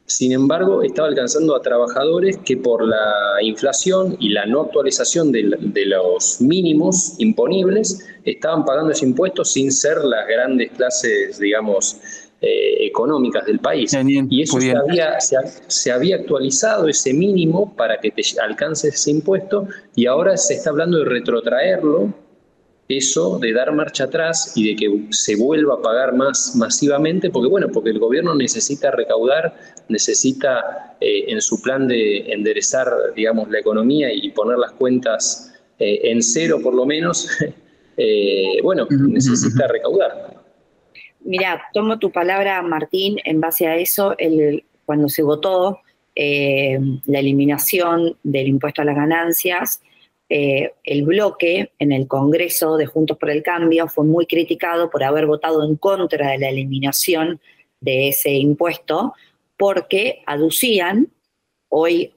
Sin 0.07 0.31
embargo, 0.31 0.83
estaba 0.83 1.09
alcanzando 1.09 1.53
a 1.53 1.61
trabajadores 1.61 2.37
que 2.37 2.55
por 2.55 2.87
la 2.87 3.41
inflación 3.41 4.15
y 4.21 4.29
la 4.29 4.45
no 4.45 4.61
actualización 4.61 5.33
de, 5.33 5.43
los 5.85 6.39
mínimos 6.39 7.15
imponibles 7.17 8.07
estaban 8.23 8.63
pagando 8.63 8.93
ese 8.93 9.05
impuesto 9.05 9.43
sin 9.43 9.69
ser 9.69 9.97
las 9.97 10.25
grandes 10.25 10.71
clases, 10.71 11.37
digamos, 11.39 11.99
eh, 12.39 12.85
económicas 12.85 13.45
del 13.47 13.59
país. 13.59 13.91
y 14.29 14.41
eso 14.43 14.61
se 14.61 14.71
había, 14.71 15.19
se, 15.19 15.91
había, 15.91 16.15
actualizado 16.15 16.87
ese 16.87 17.13
mínimo 17.13 17.75
para 17.75 17.99
que 17.99 18.11
te 18.11 18.21
alcance 18.41 18.87
ese 18.87 19.11
impuesto 19.11 19.67
y 19.93 20.05
ahora 20.05 20.37
se 20.37 20.53
está 20.53 20.69
hablando 20.69 20.99
de 20.99 21.05
retrotraerlo 21.05 22.13
eso 22.89 23.37
de 23.39 23.51
dar 23.53 23.73
marcha 23.73 24.05
atrás 24.05 24.53
y 24.55 24.69
de 24.69 24.75
que 24.75 25.07
se 25.11 25.35
vuelva 25.35 25.75
a 25.75 25.81
pagar 25.81 26.15
más 26.15 26.55
masivamente, 26.55 27.29
porque 27.29 27.49
bueno, 27.49 27.67
porque 27.73 27.89
el 27.89 27.99
gobierno 27.99 28.33
necesita 28.33 28.91
recaudar, 28.91 29.53
necesita 29.89 30.95
eh, 31.01 31.25
en 31.27 31.41
su 31.41 31.61
plan 31.61 31.87
de 31.87 32.31
enderezar, 32.31 32.87
digamos, 33.15 33.49
la 33.49 33.59
economía 33.59 34.13
y 34.13 34.29
poner 34.31 34.57
las 34.57 34.71
cuentas 34.73 35.53
eh, 35.79 35.99
en 36.03 36.23
cero 36.23 36.59
por 36.63 36.73
lo 36.73 36.85
menos, 36.85 37.29
eh, 37.97 38.61
bueno, 38.63 38.87
necesita 38.89 39.67
recaudar. 39.67 40.37
Mira, 41.21 41.61
tomo 41.73 41.99
tu 41.99 42.09
palabra, 42.11 42.61
Martín, 42.61 43.17
en 43.25 43.41
base 43.41 43.67
a 43.67 43.75
eso, 43.75 44.15
el, 44.17 44.63
cuando 44.85 45.09
se 45.09 45.23
votó 45.23 45.81
la 46.15 47.19
eliminación 47.19 48.17
del 48.23 48.47
impuesto 48.47 48.81
a 48.81 48.85
las 48.85 48.95
ganancias, 48.95 49.83
eh, 50.29 50.73
el 50.83 51.03
bloque 51.03 51.71
en 51.79 51.91
el 51.91 52.07
Congreso 52.07 52.77
de 52.77 52.85
Juntos 52.85 53.17
por 53.17 53.29
el 53.29 53.43
Cambio 53.43 53.87
fue 53.87 54.05
muy 54.05 54.25
criticado 54.25 54.89
por 54.89 55.03
haber 55.03 55.25
votado 55.25 55.63
en 55.63 55.75
contra 55.75 56.31
de 56.31 56.37
la 56.37 56.49
eliminación 56.49 57.39
de 57.79 58.09
ese 58.09 58.31
impuesto 58.31 59.13
porque 59.55 60.23
aducían, 60.25 61.09
hoy 61.69 62.13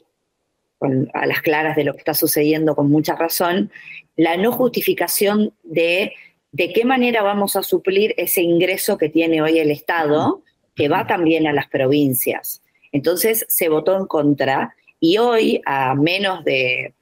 a 1.13 1.27
las 1.27 1.43
claras 1.43 1.77
de 1.77 1.85
lo 1.85 1.93
que 1.93 1.99
está 1.99 2.15
sucediendo 2.15 2.75
con 2.75 2.91
mucha 2.91 3.15
razón, 3.15 3.71
la 4.17 4.37
no 4.37 4.53
justificación 4.53 5.53
de 5.63 6.13
de 6.53 6.73
qué 6.73 6.85
manera 6.85 7.23
vamos 7.23 7.57
a 7.57 7.63
suplir 7.63 8.15
ese 8.17 8.43
ingreso 8.43 8.99
que 8.99 9.09
tiene 9.09 9.41
hoy 9.43 9.59
el 9.59 9.71
Estado, 9.71 10.43
que 10.75 10.89
va 10.89 11.07
también 11.07 11.47
a 11.47 11.53
las 11.53 11.69
provincias. 11.69 12.63
Entonces 12.93 13.47
se 13.49 13.69
votó 13.69 13.97
en 13.97 14.07
contra 14.07 14.75
y 14.99 15.19
hoy, 15.19 15.63
a 15.65 15.95
menos 15.95 16.45
de, 16.45 16.93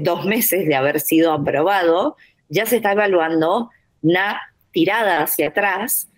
dos 0.00 0.24
meses 0.24 0.66
de 0.66 0.74
haber 0.74 1.00
sido 1.00 1.32
aprobado, 1.32 2.16
ya 2.48 2.66
se 2.66 2.76
está 2.76 2.92
evaluando 2.92 3.70
una 4.02 4.40
tirada 4.70 5.22
hacia 5.22 5.48
atrás, 5.48 6.08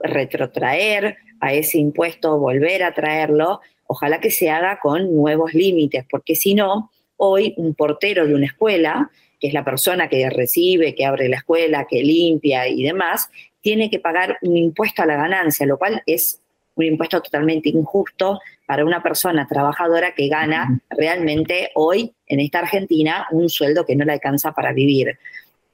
retrotraer 0.00 1.16
a 1.40 1.52
ese 1.52 1.78
impuesto, 1.78 2.38
volver 2.38 2.82
a 2.82 2.94
traerlo, 2.94 3.60
ojalá 3.86 4.20
que 4.20 4.30
se 4.30 4.50
haga 4.50 4.78
con 4.80 5.14
nuevos 5.14 5.54
límites, 5.54 6.04
porque 6.10 6.34
si 6.34 6.54
no, 6.54 6.90
hoy 7.16 7.54
un 7.56 7.74
portero 7.74 8.26
de 8.26 8.34
una 8.34 8.46
escuela, 8.46 9.10
que 9.40 9.48
es 9.48 9.54
la 9.54 9.64
persona 9.64 10.08
que 10.08 10.28
recibe, 10.30 10.94
que 10.94 11.06
abre 11.06 11.28
la 11.28 11.36
escuela, 11.36 11.86
que 11.88 12.02
limpia 12.02 12.68
y 12.68 12.82
demás, 12.82 13.30
tiene 13.60 13.90
que 13.90 13.98
pagar 13.98 14.38
un 14.42 14.56
impuesto 14.56 15.02
a 15.02 15.06
la 15.06 15.16
ganancia, 15.16 15.66
lo 15.66 15.78
cual 15.78 16.02
es 16.06 16.40
un 16.78 16.84
impuesto 16.84 17.20
totalmente 17.20 17.68
injusto 17.68 18.40
para 18.66 18.84
una 18.84 19.02
persona 19.02 19.46
trabajadora 19.46 20.14
que 20.14 20.28
gana 20.28 20.80
realmente 20.90 21.70
hoy 21.74 22.14
en 22.26 22.40
esta 22.40 22.60
Argentina 22.60 23.26
un 23.30 23.48
sueldo 23.48 23.84
que 23.84 23.96
no 23.96 24.04
le 24.04 24.12
alcanza 24.12 24.52
para 24.52 24.72
vivir. 24.72 25.18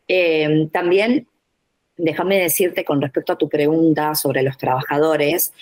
Eh, 0.08 0.68
también, 0.72 1.26
déjame 1.96 2.38
decirte 2.38 2.84
con 2.84 3.00
respecto 3.00 3.34
a 3.34 3.38
tu 3.38 3.48
pregunta 3.48 4.14
sobre 4.14 4.42
los 4.42 4.56
trabajadores, 4.56 5.52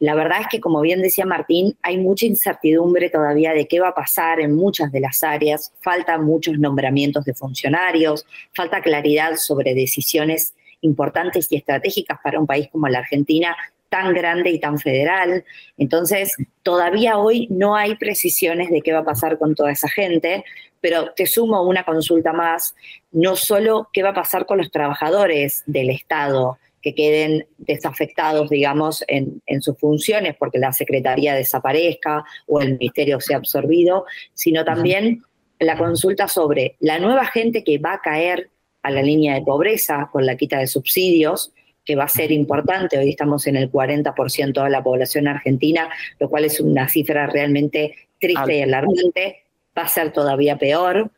la 0.00 0.14
verdad 0.14 0.40
es 0.40 0.48
que, 0.48 0.60
como 0.60 0.80
bien 0.80 1.00
decía 1.00 1.24
Martín, 1.24 1.76
hay 1.82 1.98
mucha 1.98 2.26
incertidumbre 2.26 3.10
todavía 3.10 3.52
de 3.52 3.66
qué 3.66 3.80
va 3.80 3.88
a 3.88 3.94
pasar 3.94 4.40
en 4.40 4.54
muchas 4.54 4.90
de 4.90 5.00
las 5.00 5.22
áreas, 5.22 5.72
faltan 5.80 6.24
muchos 6.24 6.58
nombramientos 6.58 7.24
de 7.24 7.34
funcionarios, 7.34 8.26
falta 8.52 8.82
claridad 8.82 9.36
sobre 9.36 9.74
decisiones 9.74 10.54
importantes 10.80 11.46
y 11.50 11.56
estratégicas 11.56 12.18
para 12.22 12.38
un 12.38 12.46
país 12.46 12.68
como 12.70 12.88
la 12.88 12.98
Argentina, 12.98 13.56
tan 13.94 14.12
grande 14.12 14.50
y 14.50 14.58
tan 14.58 14.80
federal. 14.80 15.44
Entonces, 15.78 16.34
todavía 16.64 17.16
hoy 17.16 17.46
no 17.48 17.76
hay 17.76 17.94
precisiones 17.94 18.68
de 18.68 18.80
qué 18.80 18.92
va 18.92 18.98
a 18.98 19.04
pasar 19.04 19.38
con 19.38 19.54
toda 19.54 19.70
esa 19.70 19.88
gente, 19.88 20.44
pero 20.80 21.12
te 21.14 21.26
sumo 21.26 21.62
una 21.62 21.84
consulta 21.84 22.32
más, 22.32 22.74
no 23.12 23.36
solo 23.36 23.88
qué 23.92 24.02
va 24.02 24.08
a 24.08 24.14
pasar 24.14 24.46
con 24.46 24.58
los 24.58 24.72
trabajadores 24.72 25.62
del 25.66 25.90
Estado 25.90 26.58
que 26.82 26.96
queden 26.96 27.46
desafectados, 27.56 28.50
digamos, 28.50 29.04
en, 29.06 29.40
sus 29.60 29.78
funciones 29.78 30.34
porque 30.40 30.58
la 30.58 30.72
Secretaría 30.72 31.36
desaparezca 31.36 32.24
o 32.48 32.60
el 32.60 32.72
Ministerio 32.72 33.20
sea 33.20 33.36
absorbido, 33.36 34.06
sino 34.32 34.64
también 34.64 35.22
la 35.60 35.78
consulta 35.78 36.26
sobre 36.26 36.74
la 36.80 36.98
nueva 36.98 37.26
gente 37.26 37.62
que 37.62 37.78
va 37.78 37.92
a 37.92 38.00
caer 38.00 38.50
a 38.82 38.90
la 38.90 39.02
línea 39.02 39.34
de 39.34 39.42
pobreza 39.42 40.08
con 40.10 40.26
la 40.26 40.36
quita 40.36 40.58
de 40.58 40.66
subsidios, 40.66 41.52
que 41.84 41.96
va 41.96 42.04
a 42.04 42.08
ser 42.08 42.32
importante. 42.32 42.98
Hoy 42.98 43.10
estamos 43.10 43.46
en 43.46 43.56
el 43.56 43.70
40% 43.70 44.64
de 44.64 44.70
la 44.70 44.82
población 44.82 45.28
argentina, 45.28 45.88
lo 46.18 46.28
cual 46.30 46.44
es 46.44 46.60
una 46.60 46.88
cifra 46.88 47.26
realmente 47.26 47.94
triste 48.18 48.56
y 48.56 48.62
alarmante. 48.62 49.44
Va 49.76 49.82
a 49.82 49.88
ser 49.88 50.12
todavía 50.12 50.56
peor. 50.56 51.10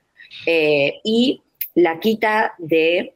Eh, 0.44 0.94
y 1.04 1.42
la 1.74 2.00
quita 2.00 2.54
de 2.58 3.14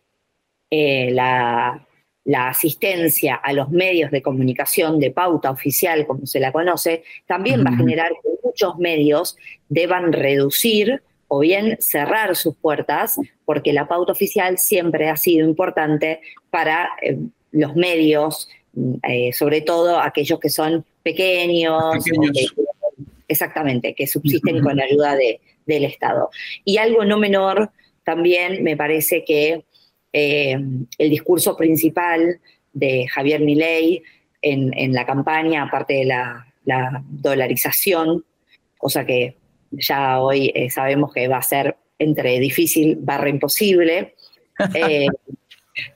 eh, 0.70 1.10
la, 1.12 1.86
asistencia 2.32 3.34
a 3.34 3.52
los 3.52 3.70
medios 3.70 4.12
de 4.12 4.22
comunicación 4.22 5.00
de 5.00 5.10
pauta 5.10 5.50
oficial, 5.50 6.06
como 6.06 6.26
se 6.26 6.38
la 6.38 6.52
conoce, 6.52 7.02
también 7.26 7.64
va 7.64 7.70
a 7.70 7.76
generar 7.76 8.12
que 8.22 8.28
muchos 8.44 8.78
medios 8.78 9.36
deban 9.68 10.12
reducir 10.12 11.02
o 11.26 11.40
bien 11.40 11.76
cerrar 11.80 12.36
sus 12.36 12.54
puertas, 12.54 13.18
porque 13.44 13.72
la 13.72 13.88
pauta 13.88 14.12
oficial 14.12 14.58
siempre 14.58 15.08
ha 15.08 15.16
sido 15.16 15.44
importante 15.44 16.20
para 16.50 16.90
eh, 17.02 17.18
los 17.52 17.74
medios, 17.76 18.48
eh, 19.02 19.32
sobre 19.32 19.62
todo 19.62 19.98
aquellos 19.98 20.38
que 20.38 20.48
son 20.48 20.84
pequeños, 21.02 22.04
exactamente, 23.26 23.94
que 23.94 24.06
subsisten 24.06 24.62
con 24.62 24.80
ayuda 24.80 25.16
de, 25.16 25.40
del 25.66 25.84
Estado. 25.84 26.30
Y 26.64 26.78
algo 26.78 27.04
no 27.04 27.18
menor, 27.18 27.70
también 28.04 28.62
me 28.62 28.76
parece 28.76 29.24
que 29.24 29.64
eh, 30.12 30.58
el 30.98 31.10
discurso 31.10 31.56
principal 31.56 32.40
de 32.72 33.06
Javier 33.08 33.40
Milei 33.40 34.02
en, 34.42 34.92
la 34.92 35.06
campaña, 35.06 35.62
aparte 35.62 35.94
de 35.94 36.04
la, 36.04 36.46
dolarización, 37.08 38.24
cosa 38.78 39.04
que 39.04 39.36
ya 39.72 40.20
hoy 40.20 40.52
eh, 40.54 40.70
sabemos 40.70 41.12
que 41.12 41.26
va 41.26 41.38
a 41.38 41.42
ser 41.42 41.76
entre 41.98 42.38
difícil 42.38 42.96
barra 43.00 43.28
imposible, 43.28 44.14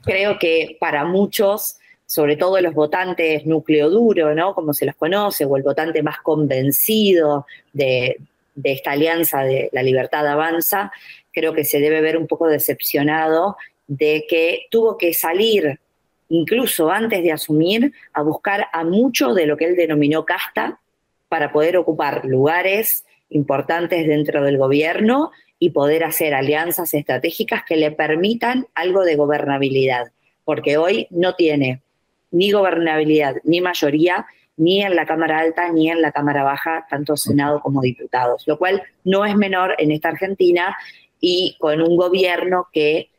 Creo 0.03 0.39
que 0.39 0.77
para 0.81 1.05
muchos, 1.05 1.79
sobre 2.07 2.37
todo 2.37 2.61
los 2.61 2.75
votantes 2.75 3.47
núcleo 3.47 3.91
duro, 3.91 4.35
¿no? 4.35 4.55
Como 4.55 4.73
se 4.73 4.87
los 4.87 4.95
conoce, 4.97 5.45
o 5.45 5.57
el 5.57 5.63
votante 5.63 6.03
más 6.03 6.19
convencido 6.21 7.47
de, 7.73 8.19
esta 8.63 8.93
alianza 8.93 9.43
de 9.43 9.69
la 9.73 9.83
libertad 9.83 10.27
avanza, 10.27 10.93
creo 11.33 11.55
que 11.55 11.65
se 11.65 11.81
debe 11.81 12.01
ver 12.01 12.17
un 12.17 12.27
poco 12.27 12.47
decepcionado 12.47 13.57
de 13.87 14.25
que 14.29 14.67
tuvo 14.71 14.97
que 14.97 15.13
salir, 15.13 15.81
incluso 16.29 16.91
antes 16.91 17.23
de 17.23 17.33
asumir, 17.33 17.93
a 18.13 18.23
buscar 18.23 18.69
a 18.73 18.85
mucho 18.85 19.35
de 19.35 19.47
lo 19.47 19.57
que 19.57 19.67
él 19.67 19.77
denominó 19.77 20.25
casta 20.25 20.81
para 21.29 21.53
poder 21.53 21.77
ocupar 21.77 22.25
lugares 22.25 23.05
importantes 23.35 24.07
dentro 24.07 24.43
del 24.43 24.59
gobierno 24.59 25.31
y 25.59 25.71
poder 25.71 26.05
hacer 26.05 26.35
alianzas 26.35 26.95
estratégicas 26.95 27.63
que 27.67 27.77
le 27.77 27.91
permitan 27.91 28.67
algo 28.75 29.03
de 29.03 29.17
gobernabilidad, 29.17 30.13
porque 30.45 30.77
hoy 30.77 31.07
no 31.11 31.35
tiene 31.35 31.83
ni 32.31 32.51
gobernabilidad 32.51 33.37
ni 33.45 33.61
mayoría 33.61 34.27
ni 34.57 34.83
en 34.83 34.95
la 34.95 35.07
Cámara 35.07 35.41
Alta 35.41 35.71
ni 35.73 35.91
en 35.91 36.01
la 36.01 36.13
Cámara 36.13 36.45
Baja, 36.45 36.87
tanto 36.89 37.17
Senado 37.17 37.61
como 37.61 37.83
diputados, 37.83 38.45
lo 38.47 38.59
cual 38.59 38.83
no 39.05 39.25
es 39.25 39.37
menor 39.37 39.75
en 39.79 39.91
esta 39.91 40.09
Argentina 40.09 40.77
y 41.21 41.57
con 41.59 41.81
un 41.83 41.97
gobierno 41.97 42.69
que 42.73 43.11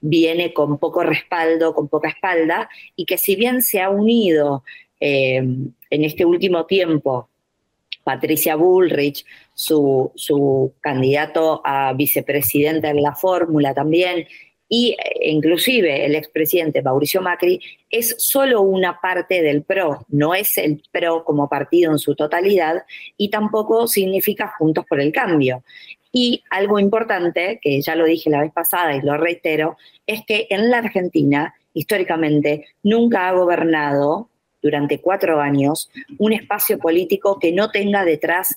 viene 0.00 0.52
con 0.52 0.78
poco 0.78 1.02
respaldo, 1.02 1.74
con 1.74 1.88
poca 1.88 2.08
espalda, 2.08 2.68
y 2.96 3.04
que 3.04 3.18
si 3.18 3.36
bien 3.36 3.62
se 3.62 3.80
ha 3.80 3.90
unido 3.90 4.64
eh, 4.98 5.36
en 5.36 6.04
este 6.04 6.24
último 6.24 6.66
tiempo 6.66 7.29
Patricia 8.02 8.56
Bullrich, 8.56 9.24
su, 9.54 10.12
su 10.14 10.74
candidato 10.80 11.60
a 11.64 11.92
vicepresidente 11.92 12.88
en 12.88 13.02
la 13.02 13.14
fórmula 13.14 13.74
también, 13.74 14.26
y 14.72 14.92
eh, 14.92 15.28
inclusive 15.30 16.06
el 16.06 16.14
expresidente 16.14 16.80
Mauricio 16.80 17.20
Macri, 17.20 17.60
es 17.90 18.14
solo 18.18 18.62
una 18.62 19.00
parte 19.00 19.42
del 19.42 19.64
PRO, 19.64 20.06
no 20.08 20.32
es 20.34 20.56
el 20.56 20.80
PRO 20.92 21.24
como 21.24 21.48
partido 21.48 21.90
en 21.90 21.98
su 21.98 22.14
totalidad 22.14 22.84
y 23.16 23.28
tampoco 23.28 23.88
significa 23.88 24.54
Juntos 24.56 24.86
por 24.88 25.00
el 25.00 25.12
Cambio. 25.12 25.64
Y 26.12 26.42
algo 26.50 26.78
importante, 26.78 27.58
que 27.60 27.80
ya 27.82 27.96
lo 27.96 28.04
dije 28.04 28.30
la 28.30 28.40
vez 28.40 28.52
pasada 28.52 28.94
y 28.94 29.02
lo 29.02 29.16
reitero, 29.16 29.76
es 30.06 30.24
que 30.24 30.46
en 30.50 30.70
la 30.70 30.78
Argentina, 30.78 31.54
históricamente, 31.74 32.66
nunca 32.82 33.28
ha 33.28 33.32
gobernado 33.32 34.29
durante 34.62 35.00
cuatro 35.00 35.40
años 35.40 35.90
un 36.18 36.32
espacio 36.32 36.78
político 36.78 37.38
que 37.38 37.52
no 37.52 37.70
tenga 37.70 38.04
detrás 38.04 38.56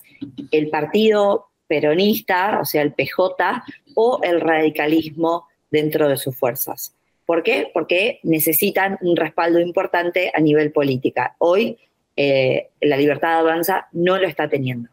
el 0.50 0.68
partido 0.68 1.48
peronista, 1.66 2.60
o 2.60 2.64
sea, 2.64 2.82
el 2.82 2.92
PJ, 2.92 3.64
o 3.94 4.20
el 4.22 4.40
radicalismo 4.40 5.46
dentro 5.70 6.08
de 6.08 6.16
sus 6.16 6.36
fuerzas. 6.36 6.94
¿Por 7.26 7.42
qué? 7.42 7.70
Porque 7.72 8.20
necesitan 8.22 8.98
un 9.00 9.16
respaldo 9.16 9.58
importante 9.58 10.30
a 10.34 10.40
nivel 10.40 10.72
política. 10.72 11.36
Hoy 11.38 11.78
eh, 12.16 12.68
la 12.80 12.96
libertad 12.96 13.38
avanza 13.38 13.88
no 13.92 14.18
lo 14.18 14.26
está 14.28 14.48
teniendo. 14.48 14.90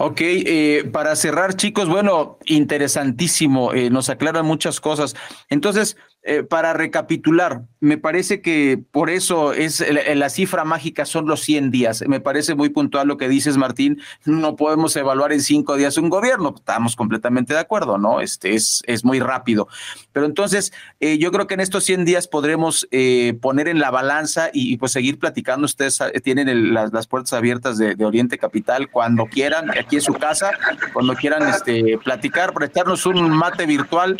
Ok, 0.00 0.20
eh, 0.20 0.88
para 0.92 1.16
cerrar, 1.16 1.54
chicos, 1.54 1.88
bueno, 1.88 2.38
interesantísimo, 2.46 3.72
eh, 3.72 3.90
nos 3.90 4.08
aclaran 4.10 4.46
muchas 4.46 4.80
cosas. 4.80 5.16
Entonces, 5.50 5.96
eh, 6.24 6.42
para 6.42 6.72
recapitular, 6.72 7.62
me 7.78 7.96
parece 7.96 8.42
que 8.42 8.82
por 8.90 9.08
eso 9.08 9.52
es 9.52 9.84
la, 9.88 10.28
cifra 10.28 10.64
mágica 10.64 11.06
son 11.06 11.26
los 11.26 11.40
100 11.40 11.70
días. 11.70 12.04
Me 12.08 12.18
parece 12.18 12.56
muy 12.56 12.70
puntual 12.70 13.06
lo 13.06 13.16
que 13.16 13.28
dices, 13.28 13.56
Martín. 13.56 14.02
No 14.24 14.56
podemos 14.56 14.96
evaluar 14.96 15.32
en 15.32 15.40
cinco 15.40 15.76
días 15.76 15.96
un 15.96 16.08
gobierno. 16.08 16.52
Estamos 16.56 16.96
completamente 16.96 17.54
de 17.54 17.60
acuerdo, 17.60 17.98
¿no? 17.98 18.20
Este 18.20 18.56
es, 18.56 18.82
es 18.86 19.04
muy 19.04 19.20
rápido. 19.20 19.68
Pero 20.12 20.26
entonces, 20.26 20.72
eh, 20.98 21.18
yo 21.18 21.30
creo 21.30 21.46
que 21.46 21.54
en 21.54 21.60
estos 21.60 21.84
100 21.84 22.04
días 22.04 22.26
podremos 22.26 22.88
eh, 22.90 23.38
poner 23.40 23.68
en 23.68 23.78
la 23.78 23.92
balanza 23.92 24.50
y, 24.52 24.76
pues 24.76 24.90
seguir 24.90 25.20
platicando. 25.20 25.66
Ustedes 25.66 26.02
tienen 26.24 26.74
las, 26.74 27.06
puertas 27.06 27.32
abiertas 27.32 27.78
de, 27.78 27.96
Oriente 28.04 28.38
Capital 28.38 28.90
cuando 28.90 29.26
quieran, 29.26 29.70
aquí 29.70 29.96
en 29.96 30.02
su 30.02 30.14
casa, 30.14 30.50
cuando 30.92 31.14
quieran 31.14 31.48
este, 31.48 31.96
platicar, 31.98 32.52
prestarnos 32.52 33.06
un 33.06 33.30
mate 33.30 33.66
virtual, 33.66 34.16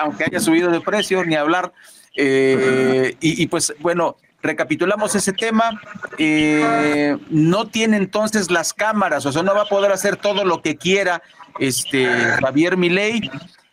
aunque 0.00 0.24
haya 0.24 0.40
subido 0.40 0.70
de 0.70 0.80
precio 0.80 1.13
ni 1.22 1.36
hablar. 1.36 1.72
Eh, 2.16 3.16
y, 3.20 3.46
pues 3.46 3.74
bueno, 3.80 4.16
recapitulamos 4.42 5.14
ese 5.14 5.32
tema. 5.32 5.80
Eh, 6.18 7.16
no 7.30 7.66
tiene 7.66 7.96
entonces 7.96 8.50
las 8.50 8.72
cámaras, 8.72 9.26
o 9.26 9.32
sea, 9.32 9.42
no 9.42 9.54
va 9.54 9.62
a 9.62 9.66
poder 9.66 9.92
hacer 9.92 10.16
todo 10.16 10.44
lo 10.44 10.62
que 10.62 10.76
quiera 10.76 11.22
este 11.58 12.06
Javier 12.40 12.76
Milei. 12.76 13.30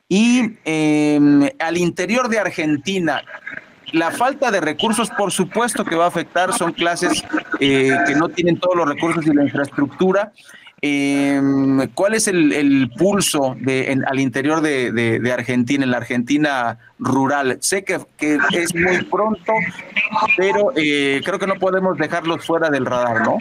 Y 0.07 0.57
em, 0.65 1.49
al 1.59 1.77
interior 1.77 2.27
de 2.27 2.39
Argentina, 2.39 3.23
la 3.93 4.11
falta 4.11 4.51
de 4.51 4.59
recursos, 4.59 5.09
por 5.09 5.31
supuesto 5.31 5.85
que 5.85 5.95
va 5.95 6.05
a 6.05 6.07
afectar, 6.09 6.53
son 6.53 6.73
clases 6.73 7.23
eh, 7.59 7.97
que 8.05 8.15
no 8.15 8.29
tienen 8.29 8.59
todos 8.59 8.75
los 8.75 8.87
recursos 8.87 9.25
y 9.25 9.33
la 9.33 9.43
infraestructura. 9.43 10.33
Em, 10.83 11.87
¿Cuál 11.93 12.15
es 12.15 12.27
el, 12.27 12.89
pulso 12.97 13.55
de, 13.59 14.01
al 14.07 14.19
interior 14.19 14.61
de, 14.61 15.31
Argentina, 15.31 15.83
en 15.83 15.91
la 15.91 15.97
Argentina 15.97 16.79
rural? 16.97 17.57
Sé 17.61 17.83
que, 17.83 17.99
es 18.51 18.73
muy 18.73 19.03
pronto, 19.03 19.53
pero 20.35 20.71
eh, 20.75 21.21
creo 21.23 21.37
que 21.37 21.45
no 21.45 21.59
podemos 21.59 21.99
dejarlos 21.99 22.43
fuera 22.43 22.71
del 22.71 22.87
radar, 22.87 23.21
¿no? 23.21 23.37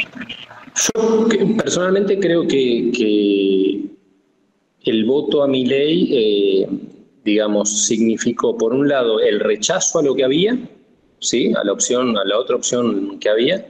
Yo 0.77 1.29
personalmente 1.57 2.19
creo 2.21 2.47
que, 2.47 3.89
el 4.85 5.05
voto 5.07 5.43
a 5.43 5.49
mi 5.49 5.65
ley, 5.65 6.11
eh, 6.13 6.69
digamos, 7.25 7.87
significó 7.87 8.59
por 8.59 8.75
un 8.75 8.87
lado 8.87 9.19
el 9.19 9.41
rechazo 9.41 10.01
a 10.01 10.03
lo 10.03 10.15
que 10.15 10.25
había, 10.25 10.59
¿sí? 11.21 11.55
a 11.55 11.65
la 11.65 11.73
opción, 11.73 12.19
a 12.19 12.25
la 12.25 12.39
otra 12.39 12.57
opción 12.57 13.19
que 13.19 13.29
había, 13.31 13.67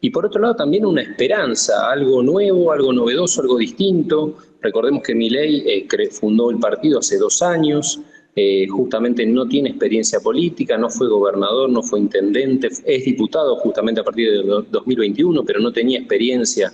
y 0.00 0.10
por 0.10 0.26
otro 0.26 0.40
lado 0.40 0.56
también 0.56 0.84
una 0.84 1.02
esperanza, 1.02 1.90
algo 1.90 2.22
nuevo, 2.22 2.72
algo 2.72 2.92
novedoso, 2.92 3.40
algo 3.40 3.56
distinto. 3.56 4.36
Recordemos 4.60 5.02
que 5.02 5.14
Milei 5.14 5.64
eh, 5.66 6.10
fundó 6.10 6.50
el 6.50 6.58
partido 6.58 6.98
hace 6.98 7.16
dos 7.18 7.40
años, 7.42 8.00
eh, 8.34 8.66
justamente 8.68 9.24
no 9.24 9.46
tiene 9.46 9.70
experiencia 9.70 10.20
política, 10.20 10.76
no 10.76 10.90
fue 10.90 11.08
gobernador, 11.08 11.70
no 11.70 11.82
fue 11.82 12.00
intendente, 12.00 12.68
es 12.84 13.04
diputado 13.04 13.56
justamente 13.56 14.00
a 14.00 14.04
partir 14.04 14.30
de 14.30 14.64
2021, 14.70 15.44
pero 15.44 15.60
no 15.60 15.72
tenía 15.72 15.98
experiencia 15.98 16.72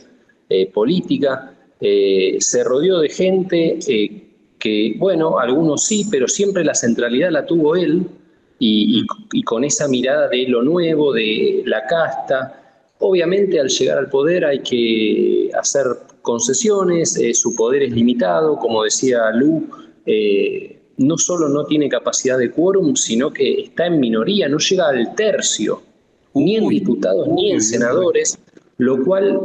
eh, 0.49 0.67
política. 0.67 1.55
se 1.81 2.65
rodeó 2.65 2.99
de 3.01 3.09
gente 3.09 3.79
que, 4.59 4.95
bueno, 4.99 5.39
algunos 5.39 5.85
sí, 5.85 6.07
pero 6.11 6.29
siempre 6.29 6.65
la 6.65 6.75
centralidad 6.75 7.31
la 7.31 7.45
tuvo 7.45 7.77
él 7.77 8.07
y 8.65 9.05
con 9.45 9.65
esa 9.65 9.89
mirada 9.89 10.29
de 10.29 10.47
lo 10.47 10.63
nuevo, 10.63 11.13
de 11.13 11.63
la 11.67 11.85
casta, 11.87 12.62
Obviamente 13.05 13.59
al 13.59 13.69
llegar 13.69 13.99
al 13.99 14.09
poder 14.09 14.45
hay 14.45 14.61
que 14.61 15.51
hacer 15.59 15.87
concesiones, 16.23 17.17
eh, 17.17 17.35
su 17.35 17.57
poder 17.57 17.83
es 17.83 17.91
limitado, 17.91 18.57
como 18.57 18.85
decía 18.85 19.29
Lu, 19.33 19.69
eh, 20.07 20.79
no 20.99 21.19
solo 21.19 21.49
no 21.49 21.65
tiene 21.65 21.89
capacidad 21.89 22.39
de 22.39 22.53
quórum, 22.53 22.95
sino 22.95 23.33
que 23.33 23.63
está 23.63 23.87
en 23.87 23.99
minoría, 23.99 24.49
no 24.49 24.59
llega 24.59 24.89
al 24.89 25.17
tercio, 25.17 25.83
ni 26.35 26.55
en 26.57 26.69
diputados 26.69 27.27
ni 27.27 27.51
en 27.51 27.61
senadores, 27.61 28.39
lo 28.79 29.03
cual 29.05 29.41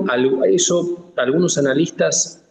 eso 0.48 1.12
algunos 1.16 1.58
analistas 1.58 2.44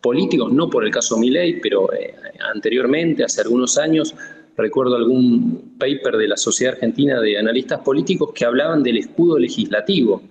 políticos, 0.00 0.52
no 0.52 0.70
por 0.70 0.84
el 0.84 0.92
caso 0.92 1.18
Milei, 1.18 1.60
pero 1.60 1.92
eh, 1.92 2.14
anteriormente, 2.54 3.24
hace 3.24 3.40
algunos 3.40 3.76
años, 3.78 4.14
recuerdo 4.56 4.94
algún 4.94 5.74
paper 5.76 6.16
de 6.16 6.28
la 6.28 6.36
Sociedad 6.36 6.74
Argentina 6.74 7.20
de 7.20 7.36
Analistas 7.36 7.80
Políticos 7.80 8.30
que 8.32 8.44
hablaban 8.44 8.84
del 8.84 8.98
escudo 8.98 9.40
legislativo 9.40 10.22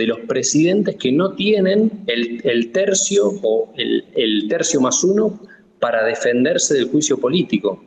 de 0.00 0.06
los 0.06 0.20
presidentes 0.20 0.96
que 0.96 1.12
no 1.12 1.34
tienen 1.34 2.04
el, 2.06 2.72
tercio 2.72 3.32
o 3.42 3.70
el, 3.76 4.46
tercio 4.48 4.80
más 4.80 5.04
uno 5.04 5.38
para 5.78 6.04
defenderse 6.04 6.72
del 6.72 6.88
juicio 6.88 7.18
político. 7.18 7.84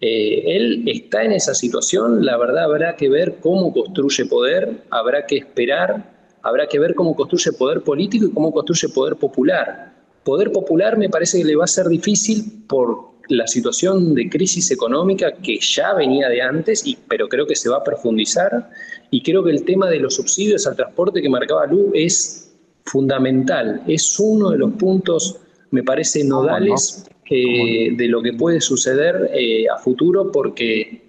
Eh, 0.00 0.56
él 0.56 0.84
está 0.86 1.24
en 1.24 1.32
esa 1.32 1.54
situación, 1.54 2.24
la 2.24 2.38
verdad 2.38 2.64
habrá 2.64 2.96
que 2.96 3.10
ver 3.10 3.36
cómo 3.40 3.70
construye 3.70 4.24
poder, 4.24 4.84
habrá 4.88 5.26
que 5.26 5.36
esperar, 5.36 6.10
habrá 6.42 6.66
que 6.68 6.78
ver 6.78 6.94
cómo 6.94 7.14
construye 7.14 7.52
poder 7.52 7.82
político 7.82 8.24
y 8.24 8.32
cómo 8.32 8.50
construye 8.50 8.88
poder 8.94 9.16
popular. 9.16 9.92
Poder 10.24 10.50
popular 10.52 10.96
me 10.96 11.10
parece 11.10 11.38
que 11.38 11.44
le 11.44 11.56
va 11.56 11.64
a 11.64 11.68
ser 11.68 11.86
difícil 11.88 12.64
por 12.66 13.15
la 13.28 13.46
situación 13.46 14.14
de 14.14 14.28
crisis 14.28 14.70
económica 14.70 15.32
que 15.32 15.58
ya 15.60 15.94
venía 15.94 16.28
de 16.28 16.42
antes, 16.42 16.86
y, 16.86 16.96
pero 17.08 17.28
creo 17.28 17.46
que 17.46 17.56
se 17.56 17.68
va 17.68 17.78
a 17.78 17.84
profundizar. 17.84 18.70
Y 19.10 19.22
creo 19.22 19.44
que 19.44 19.50
el 19.50 19.64
tema 19.64 19.88
de 19.88 20.00
los 20.00 20.14
subsidios 20.14 20.66
al 20.66 20.76
transporte 20.76 21.22
que 21.22 21.28
marcaba 21.28 21.66
Lu 21.66 21.90
es 21.94 22.54
fundamental, 22.84 23.82
es 23.86 24.18
uno 24.18 24.50
de 24.50 24.58
los 24.58 24.72
puntos, 24.72 25.40
me 25.70 25.82
parece, 25.82 26.24
nodales 26.24 27.04
eh, 27.28 27.90
de 27.96 28.08
lo 28.08 28.22
que 28.22 28.32
puede 28.32 28.60
suceder 28.60 29.30
eh, 29.34 29.66
a 29.68 29.78
futuro, 29.78 30.30
porque, 30.30 31.05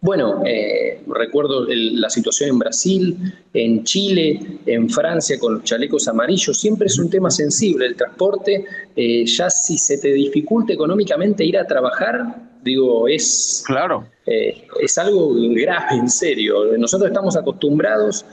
bueno, 0.00 0.42
eh, 0.46 1.00
recuerdo 1.08 1.66
la 1.68 2.08
situación 2.08 2.50
en 2.50 2.58
Brasil, 2.58 3.34
en 3.52 3.84
Chile, 3.84 4.60
en 4.64 4.88
Francia 4.88 5.38
con 5.38 5.54
los 5.54 5.64
chalecos 5.64 6.06
amarillos, 6.08 6.60
siempre 6.60 6.86
es 6.86 6.98
un 6.98 7.10
tema 7.10 7.30
sensible 7.30 7.86
el 7.86 7.96
transporte, 7.96 8.64
ya 8.96 9.50
si 9.50 9.76
se 9.76 9.98
te 9.98 10.12
dificulta 10.12 10.72
económicamente 10.72 11.44
ir 11.44 11.58
a 11.58 11.66
trabajar, 11.66 12.48
Digo, 12.62 13.08
es, 13.08 13.62
claro. 13.66 14.06
Eh, 14.26 14.66
es 14.80 14.98
algo 14.98 15.34
grave, 15.54 15.96
en 15.96 16.08
serio. 16.08 16.76
Nosotros 16.76 17.08
estamos 17.08 17.36
acostumbrados 17.36 18.24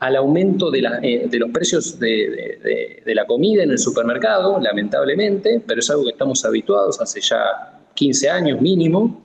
al 0.00 0.16
aumento 0.16 0.70
de, 0.70 0.80
eh, 1.02 1.26
de 1.28 1.38
los 1.38 1.50
precios 1.50 1.98
de, 1.98 3.00
de, 3.04 3.14
la 3.14 3.26
comida 3.26 3.62
en 3.62 3.70
el 3.70 3.78
supermercado, 3.78 4.60
lamentablemente, 4.60 5.62
pero 5.66 5.80
es 5.80 5.90
algo 5.90 6.04
que 6.04 6.10
estamos 6.10 6.44
habituados 6.44 7.00
hace 7.00 7.20
ya 7.20 7.80
15 7.94 8.30
años 8.30 8.60
mínimo. 8.60 9.22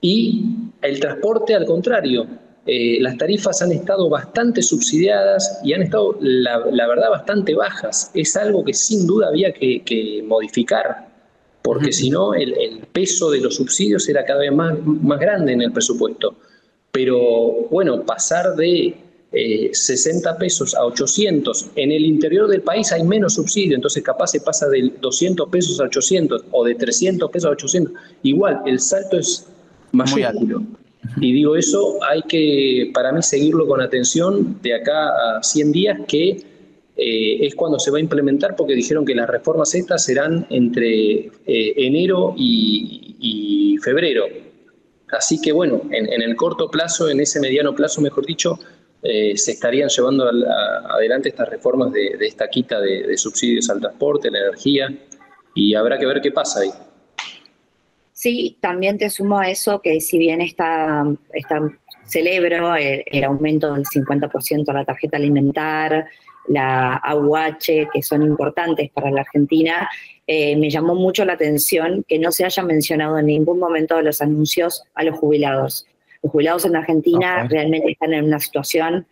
Y 0.00 0.65
el 0.86 1.00
transporte, 1.00 1.54
al 1.54 1.64
contrario, 1.64 2.26
eh, 2.66 2.98
las 3.00 3.16
tarifas 3.16 3.62
han 3.62 3.72
estado 3.72 4.08
bastante 4.08 4.62
subsidiadas 4.62 5.60
y 5.62 5.72
han 5.72 5.82
estado, 5.82 6.16
la, 6.20 6.58
la, 6.70 6.88
verdad, 6.88 7.10
bastante 7.10 7.54
bajas. 7.54 8.10
Es 8.14 8.36
algo 8.36 8.64
que 8.64 8.74
sin 8.74 9.06
duda 9.06 9.28
había 9.28 9.52
que, 9.52 9.82
que 9.82 10.22
modificar 10.26 11.06
porque 11.66 11.92
si 11.92 12.10
no 12.10 12.32
el, 12.32 12.86
peso 12.92 13.28
de 13.28 13.40
los 13.40 13.56
subsidios 13.56 14.08
era 14.08 14.24
cada 14.24 14.38
vez 14.38 14.52
más, 14.52 14.78
más 14.84 15.18
grande 15.18 15.52
en 15.52 15.62
el 15.62 15.72
presupuesto. 15.72 16.36
Pero 16.92 17.66
bueno, 17.72 18.06
pasar 18.06 18.54
de 18.54 18.94
60 19.72 20.30
eh, 20.30 20.34
pesos 20.38 20.76
a 20.76 20.84
800, 20.84 21.70
en 21.74 21.90
el 21.90 22.04
interior 22.04 22.46
del 22.46 22.62
país 22.62 22.92
hay 22.92 23.02
menos 23.02 23.34
subsidio, 23.34 23.74
entonces 23.74 24.04
capaz 24.04 24.28
se 24.28 24.40
pasa 24.40 24.68
de 24.68 24.92
200 25.00 25.48
pesos 25.48 25.80
a 25.80 25.84
800 25.84 26.44
o 26.52 26.64
de 26.64 26.76
300 26.76 27.28
pesos 27.32 27.48
a 27.48 27.52
800. 27.54 27.92
Igual, 28.22 28.62
el 28.64 28.78
salto 28.78 29.18
es 29.18 29.48
mayúsculo. 29.96 30.62
Y 31.20 31.32
digo 31.32 31.56
eso, 31.56 31.98
hay 32.02 32.22
que 32.22 32.90
para 32.92 33.12
mí 33.12 33.22
seguirlo 33.22 33.66
con 33.66 33.80
atención 33.80 34.60
de 34.62 34.74
acá 34.74 35.08
a 35.38 35.42
100 35.42 35.72
días 35.72 35.98
que 36.08 36.44
eh, 36.98 37.46
es 37.46 37.54
cuando 37.54 37.78
se 37.78 37.90
va 37.90 37.98
a 37.98 38.00
implementar 38.00 38.56
porque 38.56 38.74
dijeron 38.74 39.04
que 39.04 39.14
las 39.14 39.28
reformas 39.28 39.74
estas 39.74 40.04
serán 40.04 40.46
entre 40.48 41.26
eh, 41.46 41.74
enero 41.76 42.34
y, 42.36 43.76
febrero. 43.82 44.24
Así 45.12 45.40
que 45.40 45.52
bueno, 45.52 45.82
en, 45.92 46.22
el 46.22 46.34
corto 46.34 46.68
plazo, 46.68 47.08
en 47.08 47.20
ese 47.20 47.38
mediano 47.38 47.72
plazo, 47.72 48.00
mejor 48.00 48.26
dicho, 48.26 48.58
eh, 49.02 49.36
se 49.36 49.52
estarían 49.52 49.88
llevando 49.88 50.26
adelante 50.26 51.28
estas 51.28 51.48
reformas 51.50 51.92
de, 51.92 52.16
esta 52.20 52.48
quita 52.48 52.80
de, 52.80 53.16
subsidios 53.16 53.70
al 53.70 53.78
transporte, 53.78 54.28
la 54.28 54.40
energía, 54.40 54.88
y 55.54 55.74
habrá 55.74 55.98
que 55.98 56.06
ver 56.06 56.20
qué 56.20 56.32
pasa 56.32 56.60
ahí. 56.60 56.70
Sí, 58.16 58.56
también 58.62 58.96
te 58.96 59.10
sumo 59.10 59.38
a 59.38 59.50
eso 59.50 59.82
que 59.82 60.00
si 60.00 60.16
bien 60.16 60.40
está, 60.40 61.04
está 61.34 61.60
celebro 62.06 62.74
el, 62.74 63.04
el 63.04 63.24
aumento 63.24 63.74
del 63.74 63.84
50% 63.84 64.66
a 64.70 64.72
la 64.72 64.86
tarjeta 64.86 65.18
alimentar, 65.18 66.06
la 66.48 66.94
AUH, 66.94 67.90
que 67.92 68.02
son 68.02 68.22
importantes 68.22 68.90
para 68.90 69.10
la 69.10 69.20
Argentina, 69.20 69.86
eh, 70.26 70.56
me 70.56 70.70
llamó 70.70 70.94
mucho 70.94 71.26
la 71.26 71.34
atención 71.34 72.06
que 72.08 72.18
no 72.18 72.32
se 72.32 72.46
haya 72.46 72.62
mencionado 72.62 73.18
en 73.18 73.26
ningún 73.26 73.58
momento 73.58 73.96
de 73.96 74.04
los 74.04 74.22
anuncios 74.22 74.82
a 74.94 75.04
los 75.04 75.18
jubilados. 75.18 75.86
Los 76.22 76.32
jubilados 76.32 76.64
en 76.64 76.76
Argentina 76.76 77.46
realmente 77.46 77.92
están 77.92 78.14
en 78.14 78.24
una 78.24 78.40
situación 78.40 79.06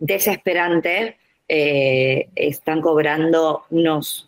desesperante, 0.00 1.18
eh, 1.48 2.30
están 2.34 2.80
cobrando 2.80 3.62
unos, 3.70 4.25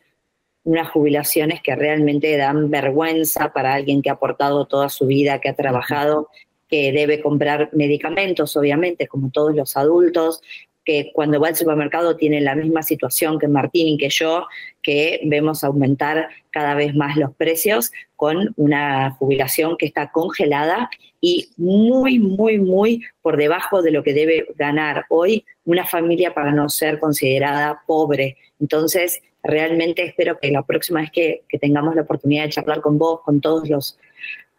unas 0.69 0.91
jubilaciones 0.91 1.63
que 1.63 1.75
realmente 1.75 2.37
dan 2.37 2.71
vergüenza 2.71 3.55
para 3.55 3.73
alguien 3.73 4.03
que 4.03 4.11
ha 4.11 4.15
aportado 4.15 4.67
toda 4.67 4.91
su 4.91 5.07
vida, 5.07 5.41
que 5.41 5.49
ha 5.49 5.55
trabajado, 5.55 6.29
que 6.69 6.93
debe 6.93 7.23
comprar 7.23 7.71
medicamentos, 7.73 8.55
obviamente, 8.55 9.07
como 9.07 9.31
todos 9.31 9.57
los 9.57 9.79
adultos, 9.79 10.43
que 10.85 11.11
cuando 11.15 11.41
va 11.41 11.49
al 11.49 11.57
supermercado 11.57 12.17
tiene 12.17 12.43
la 12.43 12.55
misma 12.55 12.83
situación 12.83 13.39
que 13.39 13.49
Martín 13.49 13.89
y 13.89 13.97
que 13.97 14.11
yo, 14.11 14.47
que 14.83 15.23
vemos 15.25 15.65
aumentar 15.65 16.29
cada 16.51 16.75
vez 16.75 16.95
más 16.95 17.17
los 17.17 17.35
precios 17.35 17.91
con 18.17 18.53
una 18.57 19.13
jubilación 19.13 19.79
que 19.79 19.87
está 19.87 20.13
congelada 20.13 20.91
y 21.19 21.49
muy, 21.57 22.19
muy, 22.19 22.59
muy 22.59 23.07
por 23.23 23.39
debajo 23.39 23.81
de 23.81 23.91
lo 23.91 24.03
que 24.03 24.13
debe 24.13 24.49
ganar 24.57 25.07
hoy 25.09 25.47
una 25.65 25.87
familia 25.87 26.35
para 26.35 26.53
no 26.53 26.69
ser 26.69 26.99
considerada 26.99 27.83
pobre. 27.87 28.37
Entonces, 28.61 29.23
realmente 29.43 30.05
espero 30.05 30.39
que 30.39 30.51
la 30.51 30.63
próxima 30.63 31.01
vez 31.01 31.11
que, 31.11 31.43
tengamos 31.61 31.95
la 31.95 32.03
oportunidad 32.03 32.45
de 32.45 32.51
charlar 32.51 32.81
con 32.81 32.99
vos, 32.99 33.21
con 33.23 33.41
todos 33.41 33.69
los, 33.69 33.99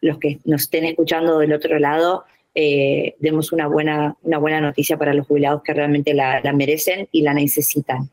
los 0.02 0.18
que 0.20 0.40
nos 0.46 0.64
estén 0.64 0.86
escuchando 0.86 1.40
del 1.40 1.54
otro 1.54 1.80
lado, 1.80 2.26
eh, 2.56 3.16
demos 3.20 3.52
una 3.52 3.68
buena, 3.68 4.16
una 4.24 4.38
buena 4.38 4.62
noticia 4.62 4.98
para 4.98 5.14
los 5.14 5.28
jubilados 5.28 5.62
que 5.64 5.74
realmente 5.74 6.14
la, 6.14 6.42
merecen 6.54 7.08
y 7.12 7.22
la 7.22 7.34
necesitan. 7.34 8.10